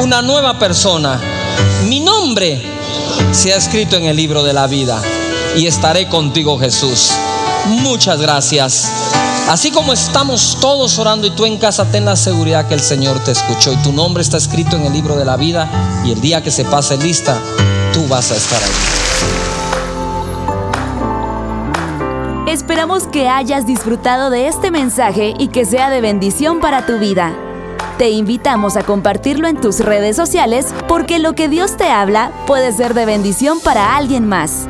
una 0.00 0.22
nueva 0.22 0.58
persona. 0.58 1.20
Mi 1.86 2.00
nombre 2.00 2.62
se 3.32 3.52
ha 3.52 3.56
escrito 3.56 3.96
en 3.96 4.04
el 4.04 4.16
libro 4.16 4.42
de 4.42 4.52
la 4.52 4.66
vida. 4.66 5.00
Y 5.56 5.66
estaré 5.66 6.08
contigo, 6.08 6.58
Jesús. 6.58 7.10
Muchas 7.66 8.20
gracias. 8.20 8.90
Así 9.48 9.72
como 9.72 9.92
estamos 9.92 10.58
todos 10.60 10.98
orando 10.98 11.26
y 11.26 11.30
tú 11.30 11.44
en 11.44 11.58
casa, 11.58 11.84
ten 11.90 12.04
la 12.04 12.14
seguridad 12.14 12.68
que 12.68 12.74
el 12.74 12.80
Señor 12.80 13.22
te 13.24 13.32
escuchó 13.32 13.72
y 13.72 13.76
tu 13.78 13.92
nombre 13.92 14.22
está 14.22 14.36
escrito 14.36 14.76
en 14.76 14.86
el 14.86 14.92
libro 14.92 15.16
de 15.16 15.24
la 15.24 15.36
vida 15.36 15.68
y 16.04 16.12
el 16.12 16.20
día 16.20 16.40
que 16.40 16.52
se 16.52 16.64
pase 16.64 16.96
lista, 16.98 17.36
tú 17.92 18.06
vas 18.06 18.30
a 18.30 18.36
estar 18.36 18.62
ahí. 18.62 18.99
Que 23.10 23.28
hayas 23.28 23.66
disfrutado 23.66 24.30
de 24.30 24.48
este 24.48 24.70
mensaje 24.70 25.34
y 25.38 25.48
que 25.48 25.64
sea 25.64 25.90
de 25.90 26.00
bendición 26.00 26.60
para 26.60 26.86
tu 26.86 26.98
vida. 26.98 27.32
Te 27.98 28.10
invitamos 28.10 28.76
a 28.76 28.82
compartirlo 28.82 29.46
en 29.46 29.60
tus 29.60 29.80
redes 29.80 30.16
sociales 30.16 30.74
porque 30.88 31.18
lo 31.18 31.34
que 31.34 31.48
Dios 31.48 31.76
te 31.76 31.90
habla 31.90 32.32
puede 32.46 32.72
ser 32.72 32.94
de 32.94 33.04
bendición 33.06 33.60
para 33.60 33.96
alguien 33.96 34.26
más. 34.26 34.68